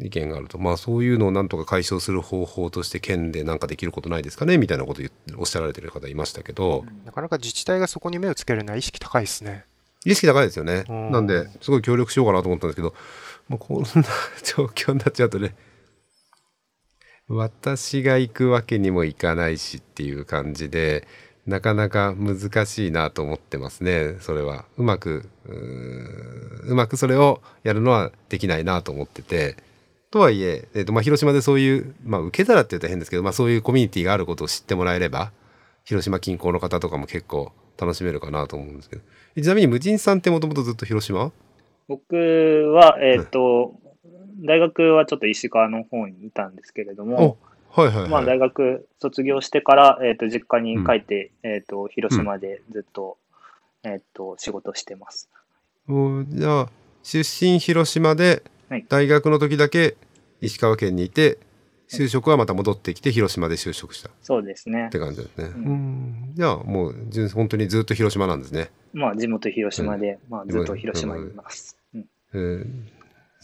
[0.00, 0.58] 意見があると。
[0.58, 5.04] まあそういうのをなんとか解消する方法として県で何かできることないですかねみたいなことを
[5.38, 6.84] おっしゃられてる方いましたけど。
[7.04, 9.66] なかなか自治体がそこに目をつけるのは意識高いですね。
[10.04, 10.84] 意識高いですよね。
[10.88, 11.12] うん。
[11.12, 12.94] なんですごい協力しようかなと思ったんですけど、
[13.48, 13.88] まあ、こんな
[14.42, 15.54] 状況になっちゃうとね
[17.28, 21.06] 私が行くわけにもいかないしっていう感じで
[21.46, 24.64] なかなか難しいなと思ってますねそれは。
[24.76, 29.56] うまくうーうまくそれをやるのはできないなと思ってて。
[30.10, 35.32] とはいええーとまあ、広島でそういう、まあ、受け皿って言うと変ですけど、まあ、そういうコミュニティがあることを知ってもらえれば
[35.84, 39.02] 広島近郊の方とかも結構楽しめるかなと思うんですけど。
[39.34, 41.32] えちなみに無人さんってもともとずっと広島
[41.88, 43.74] 僕は、えっ、と、
[44.36, 47.38] 大学はちょっと石川の方にいたんですけれども、
[47.70, 53.18] はいはいはい、まあ大学卒業してから、えっ、と、実家に帰って、えっ、と、広島でずっと、
[53.82, 55.28] えっ、と、仕事してます。
[55.88, 56.68] うんじゃあ
[57.02, 58.86] 出身広島ではい。
[58.88, 59.96] 大学の時だけ
[60.40, 61.38] 石川県にいて
[61.90, 64.08] 就職はまた戻ってきて広島で就職した。
[64.08, 64.88] っそうですね。
[64.90, 64.98] て。
[64.98, 65.44] 感じですね。
[65.44, 65.48] ん。
[65.48, 66.32] うん。
[66.34, 68.70] じゃあもう純本当にずっと広島なんですね。
[68.94, 71.76] まあ地元広島で、まあずっと広島にいます。
[71.94, 72.06] うん。
[72.32, 72.66] えー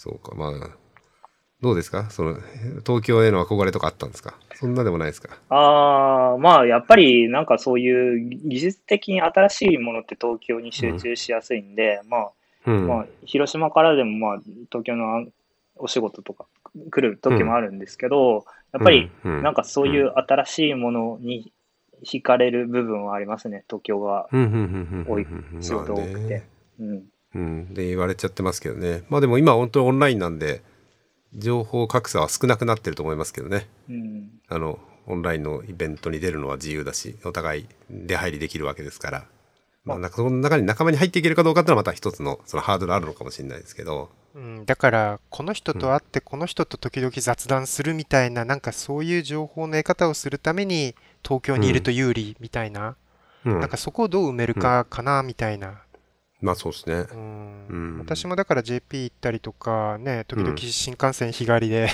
[0.01, 0.71] そうか、まあ、
[1.63, 2.09] どうですか？
[2.11, 2.37] その、
[2.87, 4.35] 東京への憧れとかあったんですか？
[4.55, 5.37] そんなでもないですか？
[5.51, 12.31] ああ、まあ、やっぱりなんかそういう技術的に新しいものって東京に集中しやすいんで、まあ、
[12.67, 12.87] うん。
[12.87, 14.41] まあ、広島からでもまあ、
[14.71, 15.27] 東京の
[15.77, 16.47] お仕事とか
[16.91, 21.53] 来る時もあるんですけど、やっぱりうん、なんかそういう新しいものに
[22.05, 24.29] 惹かれる部分はありますね、東京が。
[24.33, 25.13] うん、うん、うん、うん。
[25.13, 25.27] 多い
[25.61, 26.45] 仕事多くて
[26.79, 27.05] うん。
[27.35, 27.75] うん。
[27.75, 29.03] で、言われちゃってますけどね。
[29.11, 30.63] まあでも今、本当にオンラインなんで、
[31.35, 33.69] 情報格差は少なくなってると思いますけどね。
[33.89, 34.31] うん。
[34.49, 39.27] あの、オンラインのイベントに出るのは自由だし、お互い出入りできるわけですから。
[39.85, 44.11] まあ、その中に仲間に入っていけるかどうかってのはまた一つのそのハードルあるのかもしれないですけど。
[44.35, 52.97] うん、だからこの人と会ってこの人と時々雑談するみたいななんかそういう情報の得方をするために東京にいると有利みたいな、うん
[53.45, 55.81] なんかそこをどう埋めるかかなみたいな、
[56.41, 57.07] まあそうですね。
[57.13, 61.89] うんうん私もだから JP 行ったりとかね時々うん新幹線日帰りで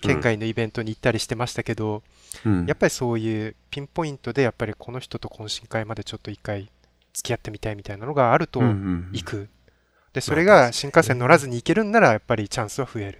[0.00, 2.02] 県外のイベントに行ったりしてましたけど、
[2.44, 6.70] うんやっぱりそういうピンポイントでやっぱりこの人と懇親会までちょっと一回
[7.12, 9.48] 付き合ってみたいみたいなのがあると行く。
[10.12, 13.18] で、それが新幹線乗らずに行けるんならやっぱりチャンスは増える。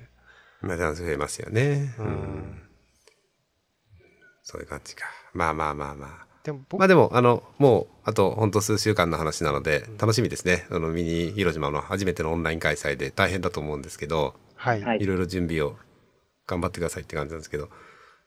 [0.61, 1.95] まあチャンス増えますよね。
[1.99, 2.63] ううんん。
[4.43, 5.05] そういう感じか。
[5.33, 6.28] まあまあまあまあ。
[6.45, 10.67] でも僕まあでも、あの、もう、あと、ほんと数週間の話なので、楽しみですね。
[10.71, 14.83] あの、ミニ広島の初めてのオンライン開催で大変だと思うんですけど、はい。
[14.83, 15.77] はいいろいろ準備を
[16.47, 17.69] 頑張ってくださいって感じなんですけど、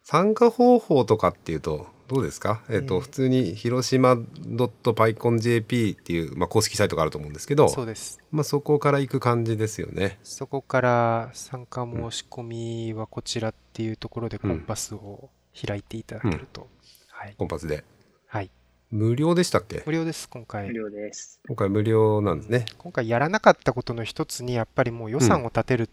[0.03, 2.61] 参加方法とかっていうと、どうですか？
[2.69, 8.19] えっ、と、えー普通に広島 .pyconjp っていう、まあ、公式サイトがあると思うんですけど、そうです。
[8.31, 10.19] まあ、そこから行く感じですよね。
[10.23, 15.29] そこから参加申し込みはこちらっていうところでコンパスを
[15.65, 16.67] 開いていただけると。
[17.09, 17.35] はい。
[17.37, 17.83] コンパスで。
[18.31, 18.49] はい。
[18.91, 19.83] 無料でしたっけ？
[19.85, 20.71] 無料です、今無回。
[20.71, 21.41] 料です。
[21.47, 22.65] 今回無料なんですね。
[22.77, 25.89] 今回やらなかったことの一つに、やっぱりもう予算を立てる、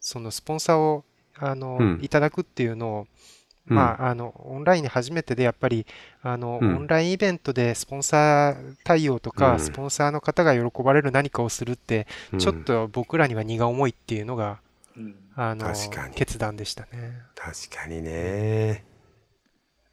[0.00, 1.04] そのスポンサーを、
[1.36, 3.06] あの、うんいただくっていうのを、
[3.68, 5.86] うんまあ、あの、オンラインに初めてで、やっぱり、
[6.22, 14.60] あの、うんオンラインイベントでスポンサー対応とか、うんスポンサーの方が喜ばれる何かをするって、うんちょっと僕らには荷が重いっていうのが、
[14.96, 15.16] うん。
[15.36, 15.70] あの
[16.14, 17.18] 決断でしたね。
[17.34, 18.86] 確かにね。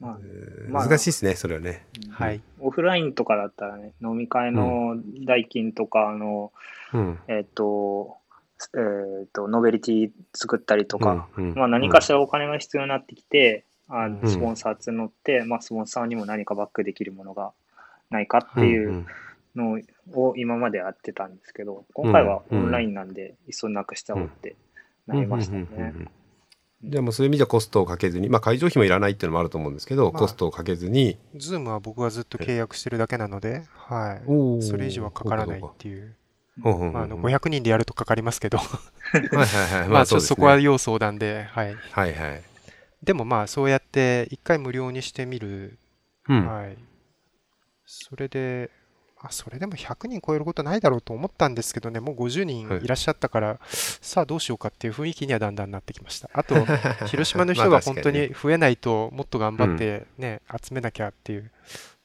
[0.02, 1.86] まあ、難しいですね、それはね。
[2.10, 2.42] はい。
[2.60, 4.96] オフラインとかだったらね、飲み会の
[5.26, 6.52] 代金とか、あの、
[6.94, 7.20] うん。
[7.28, 8.18] えっ、と、
[8.76, 11.56] えっ、と、ノベリティ作ったりとか、うんうん。
[11.56, 14.22] まあ何かしらお金が必要になってきて、あうん。
[14.22, 17.52] のスポンサー募って、まあスポンサーにも何かバックできるものが
[18.10, 19.06] ないかっていう
[19.56, 19.80] の
[20.14, 24.56] を今までやってたんですけど、今回はオンラインなんで、いっそなくしちゃおうって
[25.06, 25.94] なりましたね。
[26.84, 34.64] うんうんうんうんじゃあもうそういう意味じゃコストをかけずに、まあ会場費もいらないっていうのもあると思うんですけど、まあコストをかけずに、ズームは僕はずっと契約してるだけなので、はい。
[34.64, 36.16] それ以上はかからないっていう。
[36.62, 39.90] ほうほうほうまあ、あの500人でやるとかかりますけど、はいはいはい。
[39.94, 41.76] まあ、ちょっとそこはね要相談で、はい。
[41.92, 42.42] はいはい。
[43.04, 45.78] でもまあ、そうやって一回無料にしてみる。
[46.28, 46.48] うん。
[46.48, 46.78] はい。
[47.86, 48.72] それで、
[49.24, 56.30] あ、それでも100人超えることないだろうと思ったんですけどね、もう50人いらっしゃったから、さあどうしようかっていう雰囲気にはだんだんなってきました。
[56.34, 56.56] あと、
[57.06, 61.52] 広島の人が本当に増えないと、もっと頑張ってね、集めなきゃっていう。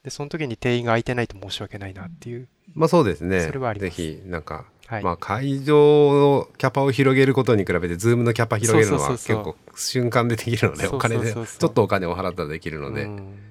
[0.05, 2.49] で、その時に定員が空いてないと申し訳ないなっていう。
[2.75, 3.41] まあそうですね。
[3.41, 5.03] それはありますぜひ、なんか、はい。
[5.03, 13.46] まあ会場のキャパを広げることに比べて、ズームのキャパ広げるのは結構瞬間でできるので、お金で、ちょっとお金を払ったらできるので、うん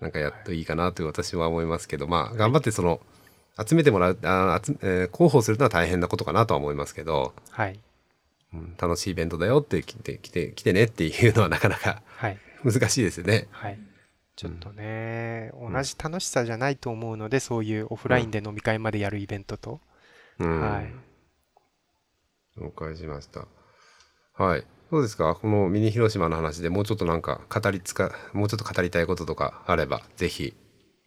[0.00, 3.00] なんかやっといいかなという私は思いますけど、まあ頑張ってその、
[3.66, 7.78] 集めてもらう、あ集えー広報するのは大変なことかなとは思いますけど、はい。
[8.52, 12.38] うん楽しいイベントだよって来て、来て、来てねっていうのはなかなかはい。
[12.64, 13.48] 難しいですよね。
[13.50, 13.78] はい。
[14.36, 19.80] ちょっとね、同じ楽しさじゃないと思うので、そういうオフラインで飲み会までやるイベントと。
[20.38, 20.60] うん。
[20.60, 20.92] はい。
[22.56, 23.46] 了解しました。
[24.42, 24.64] はい。
[24.90, 25.36] どうですか？
[25.36, 30.52] このミニ広島の話でもうちょっとなんか語りつか、もうちょっと語りたいこととかあれば、ぜひ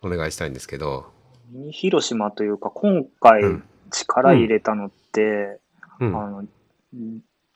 [0.01, 1.05] お願いしたいんですけど。
[1.51, 3.63] ミニ広島というか、今回うん。
[3.91, 5.59] 力入れたのって、
[5.99, 6.17] うん。
[6.17, 6.47] あの、ん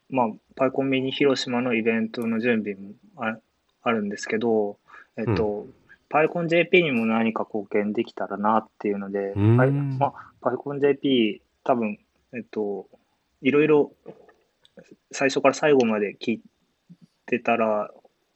[0.09, 3.38] まあ、パイコンミニ広島のイベントの準備もあ
[3.82, 4.78] あるんですけど、
[5.15, 5.65] えっと、
[6.09, 9.57] パイコン JP にも何か貢献できたらなっていうので、うん。
[9.57, 11.97] パイまあ、パイコン JP 多分、
[12.34, 12.88] えっと、
[13.41, 13.93] いろいろ
[15.11, 16.41] 最初から最後まで聞い
[17.25, 17.89] てたら、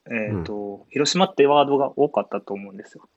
[0.09, 3.07] えっと、広島ってワードが多かったと思うんですよ。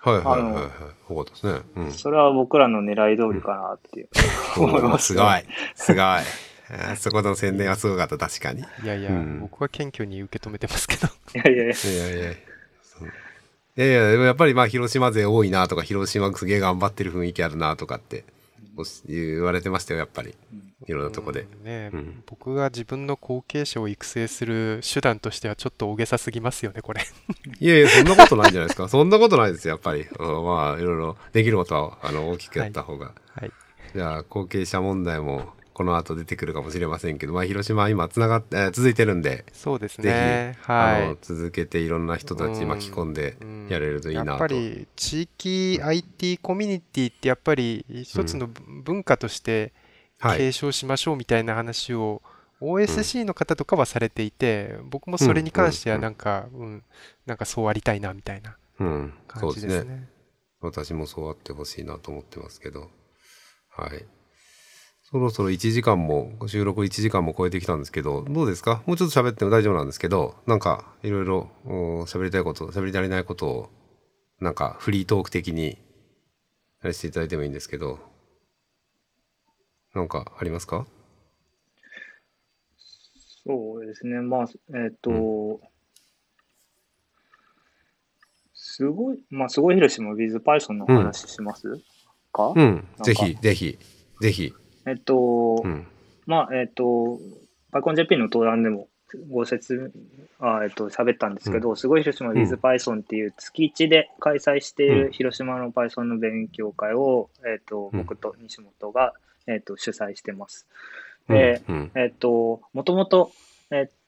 [0.00, 0.62] はいはいはいはい。
[0.62, 1.60] そういうことですね。
[1.76, 1.92] うん。
[1.92, 4.08] それは僕らの狙い通りかなっていう、
[4.56, 5.44] 思いますすごい。
[5.74, 6.02] すごい。
[6.02, 8.60] あーそこの宣伝はすごかった、確かに。
[8.60, 11.08] いいやいや、うん僕は謙虚に受け止めてますけど。
[11.34, 12.34] いやいやいや、やいやいや。
[12.82, 18.24] そういやいや、でもやっぱりまあ広島勢多いなとか、広島すげえ頑張ってる雰囲気あるなとかって
[19.06, 20.34] 言われてましたよやっぱり
[20.86, 21.42] いろんなとこで。
[21.42, 27.02] うんねうん僕が自分の後継者を育成する手段としてはちょっと大げさすぎますよね、これ。
[27.58, 33.52] いやいやそんなことないんじゃないですか そんなことないですよやっぱり、うんまあいろいろできることはあの大きくやった方が、はい。
[33.94, 40.56] じゃあ後継者問題もこの後出てくるかもしれませんけど、まあ、広島は今つながっ、えー続いてるんでそうですぜね。
[40.60, 41.18] ひ、あのはい。
[41.22, 44.30] 続けていろんな人たち巻き込んでうんやれるといいなと。
[44.30, 48.48] やっぱり地域 IT コミュニティってやっぱり一つの
[48.84, 49.72] 文化としてはい
[50.20, 52.22] 継承しましょうみたいな話を
[52.60, 56.84] OSC の方とかはされていて、僕もそれに関してはなんか、うん、
[57.26, 59.68] なんかそうありたいなみたいなうん、そ感うですね。
[59.68, 60.08] じですね。
[60.60, 62.90] 私もそうあってほしいなと思ってますけど。
[63.70, 64.04] はい。
[65.10, 68.82] そろそろ1時間も、収録1時間も超えてきたんですけど、どうですか？
[68.86, 73.70] もうちょっと喋っても大丈夫なんですけど、なんか、いろいろお喋りたいこと、喋り足りないことを、
[74.40, 75.78] なんか、フリートーク的に、
[76.82, 78.00] やらせていただいてもいいんですけど、
[79.98, 80.86] なんか、ありますか？
[83.44, 84.20] そうですね。
[84.20, 85.60] まあ、えっ、と、
[88.54, 91.80] すごい、まあ、すごい広島 WithPython の話します
[92.32, 93.02] か、うん、か。
[93.02, 93.78] ぜひ、ぜひ、
[94.20, 94.52] ぜひ。
[94.86, 95.84] えっと、うん。
[96.26, 97.18] まあ、えっ、と、
[97.72, 98.86] PyConJP の登壇でも
[99.30, 99.92] ご説
[100.40, 102.36] 明、あえっ、と、喋ったんですけど、すごい広島うん。
[102.36, 105.04] WithPython っていう月1で開催していうん。
[105.06, 107.98] る広島の Python の勉強会を、えっ、と、うん。
[108.00, 109.14] 僕と西本が、
[109.48, 110.68] えっ、と、主催してます。
[111.28, 113.32] で、うん、えっ、と、もともと、
[113.70, 113.98] えー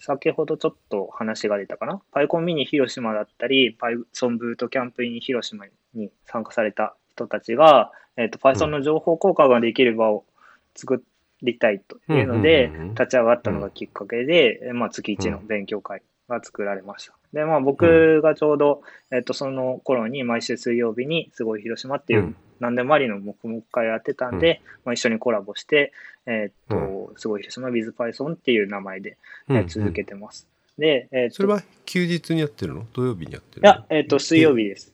[0.00, 10.24] 先ほどちょっと話が出たかな？PyCon ミニ広島だったり、Python ブートキャンプイン広島に参加された人たちが、えっ、と、Python の情報交換ができる場を
[10.74, 11.02] 作
[11.42, 17.14] りたいというのでうんうんうんうん、立ち上がったのがきっかけで、えーまあ、月1の勉強会が作られました。
[17.32, 25.92] で、まあ、僕がちょうど、えっ、と、その頃に毎週水曜日にすごい広島っていう、うん何でもありの黙々会やってたんで、まあ、一緒にコラボして、
[26.26, 29.16] えーっと、すごい広島 WithPython っていう名前で、
[29.48, 30.46] え続けてます。
[30.78, 32.86] で、えーっと、それは休日にやってるの？
[32.92, 33.68] 土曜日にやってるの？
[33.68, 34.92] いや、えーっと、水曜日です。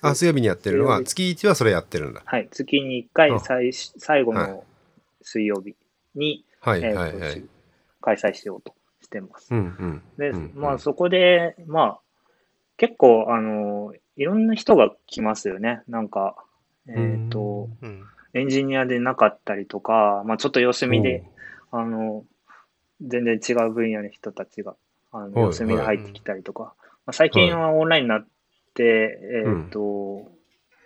[0.00, 0.86] あ、水曜日にやってるの？
[0.86, 2.22] は、月1はそれやってるんだ。
[2.24, 4.64] はい、月に1回あ最し、最後はいの
[5.22, 5.74] 水曜日
[6.14, 7.42] に、はいえはいはい。
[8.00, 9.52] 開催しようとしてます。
[9.52, 10.02] うんうん。
[10.16, 12.00] で、うんまあ、そこで、まあ、
[12.76, 15.82] 結構、あの、いろんな人が来ますよね。
[15.88, 16.36] なんか、
[16.88, 18.06] えーっと、うん。
[18.34, 21.24] エンジニアでなかったりとか、まあ、ちょっと様子見で、
[21.70, 22.24] あの、
[23.00, 24.76] 全然違う分野の人たちが、
[25.12, 26.74] あの、はい様子見で入ってきたりとか、
[27.06, 28.26] まあ、最近はオンラインになっ
[28.74, 30.30] て、えっ、と、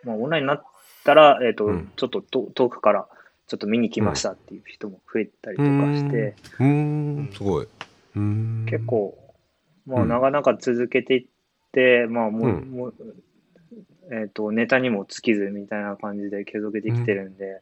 [0.04, 0.64] まあ、オンラインになっ
[1.04, 1.92] たら、えっ、と、うん。
[1.96, 3.08] ちょっとと遠くから、
[3.46, 7.64] ちょっと見に来ましたっていう人も増えたりとかして、うーん、すごい。
[7.64, 8.66] うーん。
[8.66, 9.18] 結、構、
[9.86, 10.08] まあ、うん。
[10.08, 11.26] なかなか続けていっ
[11.72, 12.70] て、まあ、もう、うん。
[12.70, 12.94] もう
[14.10, 17.60] えっ、と、ネタにも尽きずみたいな感じで継続できてるんで、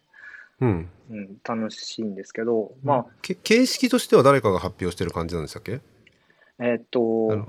[0.60, 0.90] うん。
[1.10, 5.80] うん、楽しいんですけど、まあ、け形式としては誰かが発表してる感じなんでしたっけ？
[6.58, 7.46] えっ、と、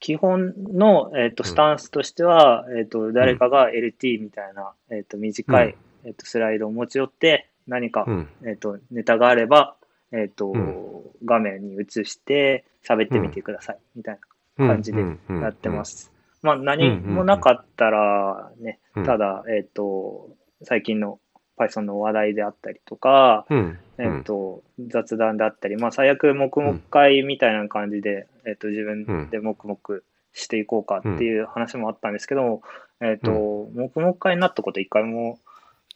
[0.00, 1.50] 基本の、えっとうん。
[1.50, 8.28] スタンスとしては、えっと誰かが LT みたいな、えっと短い、えっとスライドを持ち寄って、何か、うん。
[8.44, 9.76] えっとネタがあれば、
[10.12, 11.02] えっとうん。
[11.24, 14.18] 画面に映して喋ってみてください、みたい
[14.58, 15.00] な感じで
[15.30, 15.84] やってま。
[15.84, 16.12] す。
[16.42, 19.04] まあ、何もなかったらね、うん。
[19.04, 20.30] ただ、えっと
[20.62, 21.18] 最近の
[21.58, 23.78] Python の話題であったりとか、うん。
[23.98, 30.00] えっと雑談であったり、まあ、最悪黙々会みたいな感じで、えっと自分で黙々
[30.32, 32.62] していこうかっていう話もあったんですけど、
[33.00, 33.30] えっと
[33.74, 35.38] 黙々会になったこと一回も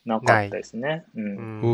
[0.04, 1.04] なかったですね。
[1.14, 1.26] ううん。
[1.26, 1.66] う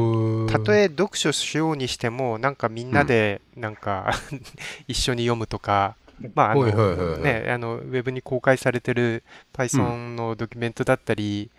[0.42, 0.48] んん。
[0.48, 4.10] たとえ読書しようにしても、なんかみんなで、なんか
[4.86, 5.96] 一緒に読むとか、
[6.34, 7.22] まあ、あの、はいはいはいはい。
[7.22, 9.22] ね、あの、ウェブに公開されてる
[9.52, 11.50] Python のドキュメントだったり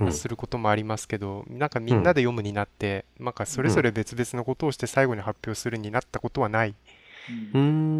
[0.00, 0.12] うん。
[0.12, 6.74] することもありますけど、なんかみんなで読むになって、なんかそれぞれ別々のことをして最後に発表するになったことはない。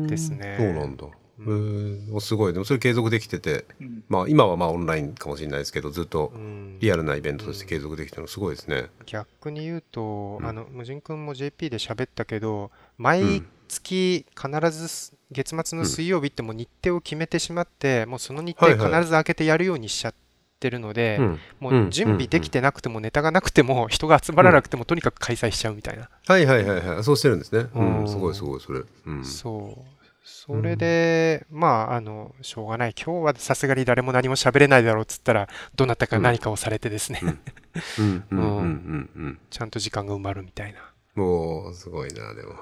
[0.09, 0.57] ですね。
[0.59, 1.07] そうなんだ。
[1.39, 2.15] うへー。
[2.15, 2.53] おすごい。
[2.53, 4.05] でもそれ継続できてて、うん。
[4.09, 6.78] まあ今はまあオンラインかもしれないですけど、ずっとうん。
[6.81, 8.87] リアルなイベントとして継続できてるのすごいですね。
[9.07, 10.47] 逆に言うと、うん。
[10.47, 19.01] あの無人君も JP で喋ったけど毎月必ずす月末の水曜日ってもう日程を決めてしまって、もうその日程はいはい。
[19.01, 20.15] 必ず開けてやるようにしちゃっ
[20.61, 21.40] てるので、うん。
[21.61, 27.05] もう準備できてなくてもネタがなくても人が集まらなくてもとにかく開催しちゃうみたいな、はいはいはいはい。
[27.05, 27.69] そうしてるんですね。
[27.74, 28.05] ううん。
[28.05, 28.09] ん。
[28.09, 28.82] すごいすごい、それ。
[29.07, 29.24] うん。
[29.24, 29.97] そう。
[30.24, 32.94] それで、まああのしょうがない。
[32.97, 37.39] 今日はさすがに誰も何も喋れないだろうっつったらどなたか何かをされてですね、うん。
[37.98, 38.24] うん。
[38.31, 38.40] うん。
[38.40, 39.11] うん。
[39.16, 39.39] うん。
[39.51, 40.78] ちゃんと時間が埋まるみたいな。
[41.15, 42.55] もう、すごいな、でも。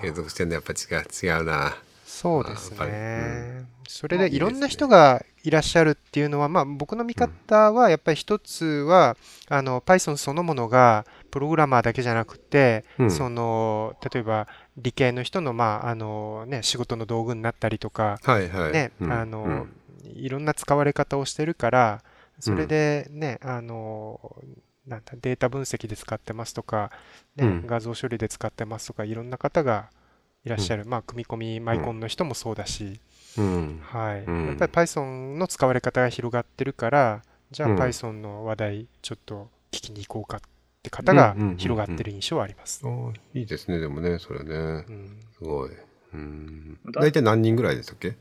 [0.00, 1.76] 継続してんのやっぱ違う、違うな。
[2.06, 3.66] そうですね。
[3.84, 9.16] うそれでいろんな人がいらっしゃるっていうのは、まあ、僕の見方はやっぱり一つは
[9.48, 13.10] あの Python そのものがプログラマーだけじゃなくて、うん。
[13.10, 14.46] その例えば
[14.76, 18.72] 理系の人の,、まああのね、仕事の道具になったりとか、はいはい。
[18.72, 19.12] ねうん。
[19.12, 19.72] あのうん。
[20.04, 22.04] いろんな使われ方をしてるから
[22.38, 24.36] それでね、あの
[24.86, 26.92] なんだデータ分析で使ってますとか、
[27.34, 27.66] ねうん。
[27.66, 29.90] 画像処理で使ってますとかいろんな方が
[30.46, 33.00] いらっしゃる、まあ、組み込みマイコンの人もそうだし、
[33.36, 33.80] うん。
[33.82, 40.40] はいうんやっぱり Python の使われ方が広がってるからじゃあうん Python の話題ちょっと聞きに行こうかっ
[40.82, 42.82] て方が広がってる印象はあります。
[43.34, 44.92] いいですね、でもね、それねう。
[44.92, 45.70] んすごい。
[46.14, 46.78] うん。
[46.92, 48.14] だ大体何人ぐらいでしたっけ？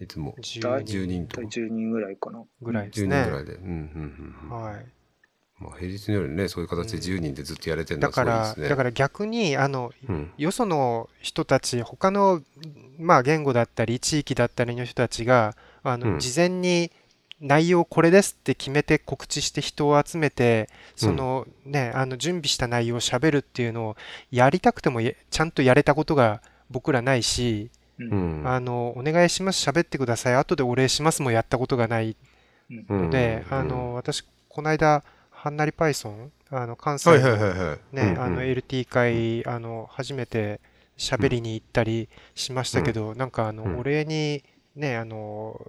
[0.00, 0.34] いつも。
[0.42, 2.40] 10 10人と大体10人ぐらいかな。
[2.40, 3.36] 10ぐらいですね人ぐ。
[3.36, 3.52] らいで。
[3.54, 4.62] うんうんうんうん。
[4.62, 4.86] はい
[5.58, 8.68] まあ、平日の夜にね、そういう形で10人でずっとやれてるのだはすから、ごいですね。
[8.68, 10.32] だから逆にあのうん。
[10.36, 12.42] よその人たち、他の、
[12.98, 16.18] まあ、言語だったり、地域だったりの人たちが、あの、うん。
[16.18, 16.90] 事前に
[17.40, 23.96] 内容これですって決めて告知して人を集めて、そのね、あの準備した内容を喋るっていうのを
[24.30, 28.40] やりたくてもやちゃんとやれたことが僕らないし、うん。
[28.40, 28.48] うん。
[28.48, 32.16] あの、お願いします、喋ってください、後でお礼しますもやったことがない
[32.70, 33.58] うんので、うん。
[33.58, 35.04] あの、私、この間、
[35.46, 38.16] はんなり Python、あの、関西はいはいのはい。
[38.18, 40.60] あの LT 会、あの初めて
[40.98, 43.78] 喋りに行ったりしましたけど、なんかあの、うん。
[43.78, 44.42] お礼に
[44.74, 45.60] ね、あの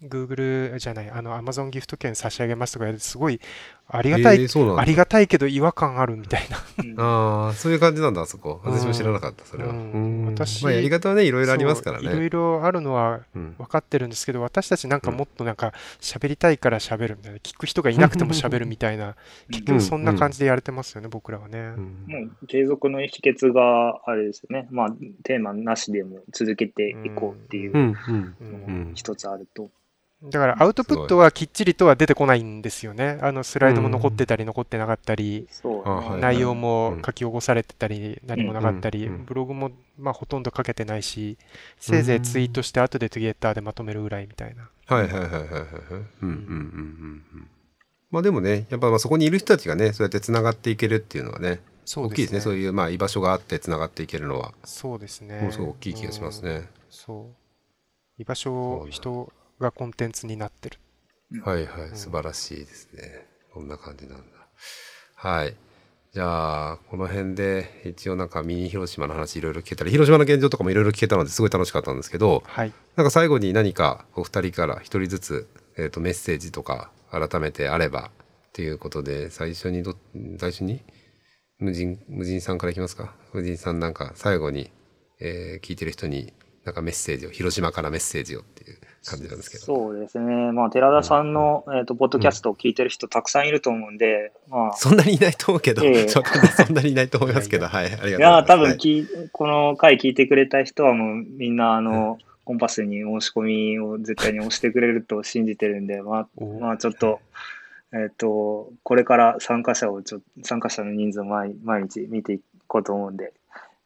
[0.00, 3.40] Google じゃない、あの Amazon ギフト券差し上げますとか、すごい
[3.86, 6.56] ありがたい、えーありがたいけど違和感あるみたいな。
[6.82, 7.00] うん。
[7.00, 8.60] ああ、そういう感じなんだ、あそこ。
[8.64, 9.70] 私も知らなかった、それは。
[9.70, 9.92] うん。
[9.92, 10.26] うん。
[10.26, 12.26] 私まあ、やり方はね、いろいろありますからそういろね。
[12.26, 13.54] いろあるのはうん。
[13.58, 19.16] 分かってるんですけど、私たちなんかもっとなんか喋りたいから喋るみたいな、聞く人がいなくても喋るみたいな、
[19.50, 21.58] 結局そんな感じでやれてますよね、僕らはね。
[21.58, 22.04] うん。
[22.06, 24.66] もう継続の秘訣があれですよね。
[24.70, 24.88] まあ、
[25.24, 27.96] テーマなしでも続けていこうっていううん。
[28.08, 28.36] うん。
[28.40, 28.52] うん。
[28.76, 29.70] のが一つあると。
[30.30, 33.18] だからアウトプットはきっちりとは出てこないんですよね。
[33.20, 41.36] あのスライドも残ってたり残ってなかったり、そうあはい内容もうん書き起こされてたり何もなかったり、ブログもまあほとんど書けてないし、
[41.78, 44.70] せいぜいツイートして後でトゥゲーターでまとめるぐらいみたいな。
[44.86, 45.50] はいはいはいはいはいはい。
[45.50, 47.48] うんうんうんうんうん。
[48.10, 52.40] まあでもね、やっぱまあそこにいる人たちがね、そうやってつながっていけるっていうのはね、そう大きいですね。
[52.40, 52.72] そういう。
[52.72, 55.40] まあ居場所があってつながっていけるのは、そうですね。
[55.40, 56.48] ものすごく大きい気がしますうん。
[56.48, 56.68] ね。
[56.88, 57.30] そ
[58.18, 58.22] う。
[58.22, 60.78] 居場所、人がコンテンツになってる。
[61.42, 63.26] はいはい、素晴らしいですね。
[63.52, 64.24] こんな感じなんだ。
[65.16, 65.56] はい。
[66.12, 72.72] じゃあ、この辺で一応なんかミニ広島の話いろいろ聞けたり、広島の現状とかもいろいろ聞けたのですごい楽しかったんですけど、はい。
[72.94, 78.12] なんか最後に何かお二人から一人ずつ、えー、とメッセージとか改めてあれば
[78.48, 79.96] っていうことで、最初にど、
[80.38, 80.82] 最初に？
[81.58, 83.14] 無人、無人さんからいきますか？
[83.32, 84.70] 無人さんなんか最後に、
[85.20, 86.32] えー聞いてる人に
[86.64, 89.64] なんかメッセージを、広島からメッセージをっていう感じなんですけど。
[89.64, 90.52] そうですね。
[90.52, 98.48] まあ、寺田さんの、えっと、ポッドキャストを聞いてる人たくさんいると思うんで、まあ、そんなにいないと思うけど、ええちょっとねそんなにいないと思いますけど、 はい、ありがとうございいや、ます。
[98.48, 107.20] 多分はいき、この回聞いてくれた人はもうみんな、あの、コンパスに申し込みを絶対に押してくれると信じてるんで、まあ、おまあ、ちょっと、
[107.92, 113.32] えっ、と、これから参加者をちょ、参加者の人数を毎毎日見ていこうと思うんで、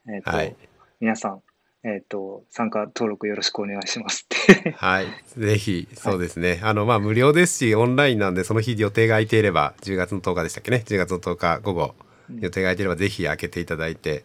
[0.08, 0.56] えっ、と、はい
[1.00, 1.42] 皆さん、
[1.84, 4.72] えっ、と、参加登録よろしくお願いしますって。
[4.76, 5.06] はい。
[5.36, 6.60] ぜひ、そうですね。
[6.62, 10.82] あの、まあ、無料ですし、オンラインなんで、その日予定が空いていれば、10月の10日でしたっけね。
[10.86, 14.22] 10月の10日午後、うん予定が空いていれば、ぜひ開けていただいて、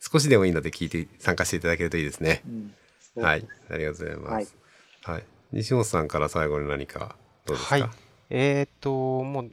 [0.00, 2.42] 少しでもいいので聞いて、参加していただけるといいですね。
[2.46, 2.74] うん
[3.22, 3.46] はい。
[3.70, 4.56] ありがとうございます。
[5.02, 5.24] はい。
[5.52, 7.90] 西本さんから最後に何か、どうですか、はい。
[8.30, 9.50] えーっと、もう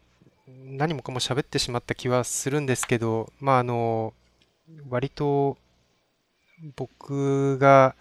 [0.47, 4.13] 何もかも喋ってしまった気はするんですけど、まあ、あの、
[4.89, 5.57] 割と
[6.75, 7.95] 僕が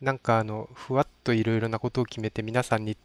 [0.00, 2.96] なんかあの、ふわっといろいろなことを決めて皆さんに、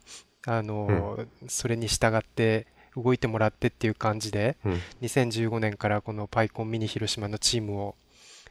[0.46, 2.66] あの、それに従って
[2.96, 4.82] 動いてもらってっていう感じで、うん。
[5.04, 7.96] 2015年からこのパイコンミニ広島のチームを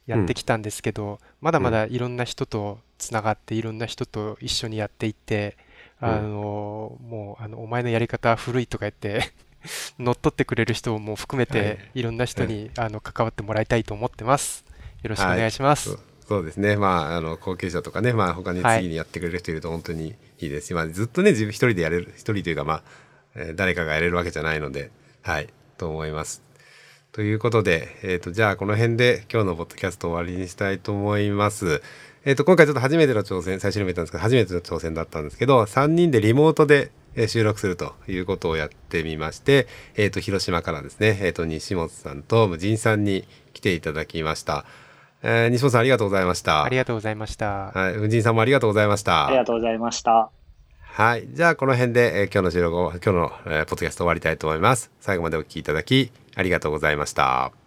[0.07, 5.67] やってきたんですけど、まだまだいろんな人とつながっていろんな人と一緒にやっていって、うん
[5.99, 9.33] あのもうあのお前のやり方は古いとか言って
[9.99, 14.67] 乗っ取ってくれる人も含めはいていろんな人にあの関わってもらいたいと思ってます。
[15.03, 15.93] よろしくお願いします。
[15.93, 16.77] そうそうですね。
[16.77, 22.83] まあ、あの、後継者とかね、まあ、他にはい次にやってくれる人いると本当にいいですし、まあ、ずっとね、自分一人でやれる、一人というか、まあ、
[23.37, 24.91] えー誰かがやれるわけじゃないので、
[25.23, 25.49] はい、
[25.79, 26.43] と思います。
[27.13, 31.81] ということで、えっ、と、じゃあ、この辺で今日のポッドキャストを終わりにしたいと思います。
[32.25, 39.67] えっ、と、今回ちょっと初めての挑戦、最初にも言ったんですけど、初めての挑戦だったんですけど、3人でリモートでえー収録するということをやってみまして、
[39.97, 44.67] えっ、と、広島からですね、えっ、と、西本さんと無人さんに来ていただきました。
[45.29, 46.63] えー西本さんありがとうございました。
[46.63, 47.73] ありがとうございました。
[47.75, 49.27] はい、無人さんもありがとうございました。
[49.27, 50.31] ありがとうございました。
[50.83, 51.27] はい。
[51.33, 54.91] じゃあ、この辺で、えー今日の収録を、今日の、えーポッドキャスト終わりたいと思います。
[55.01, 57.66] 最後までお聞きいただき、ありがとうございました。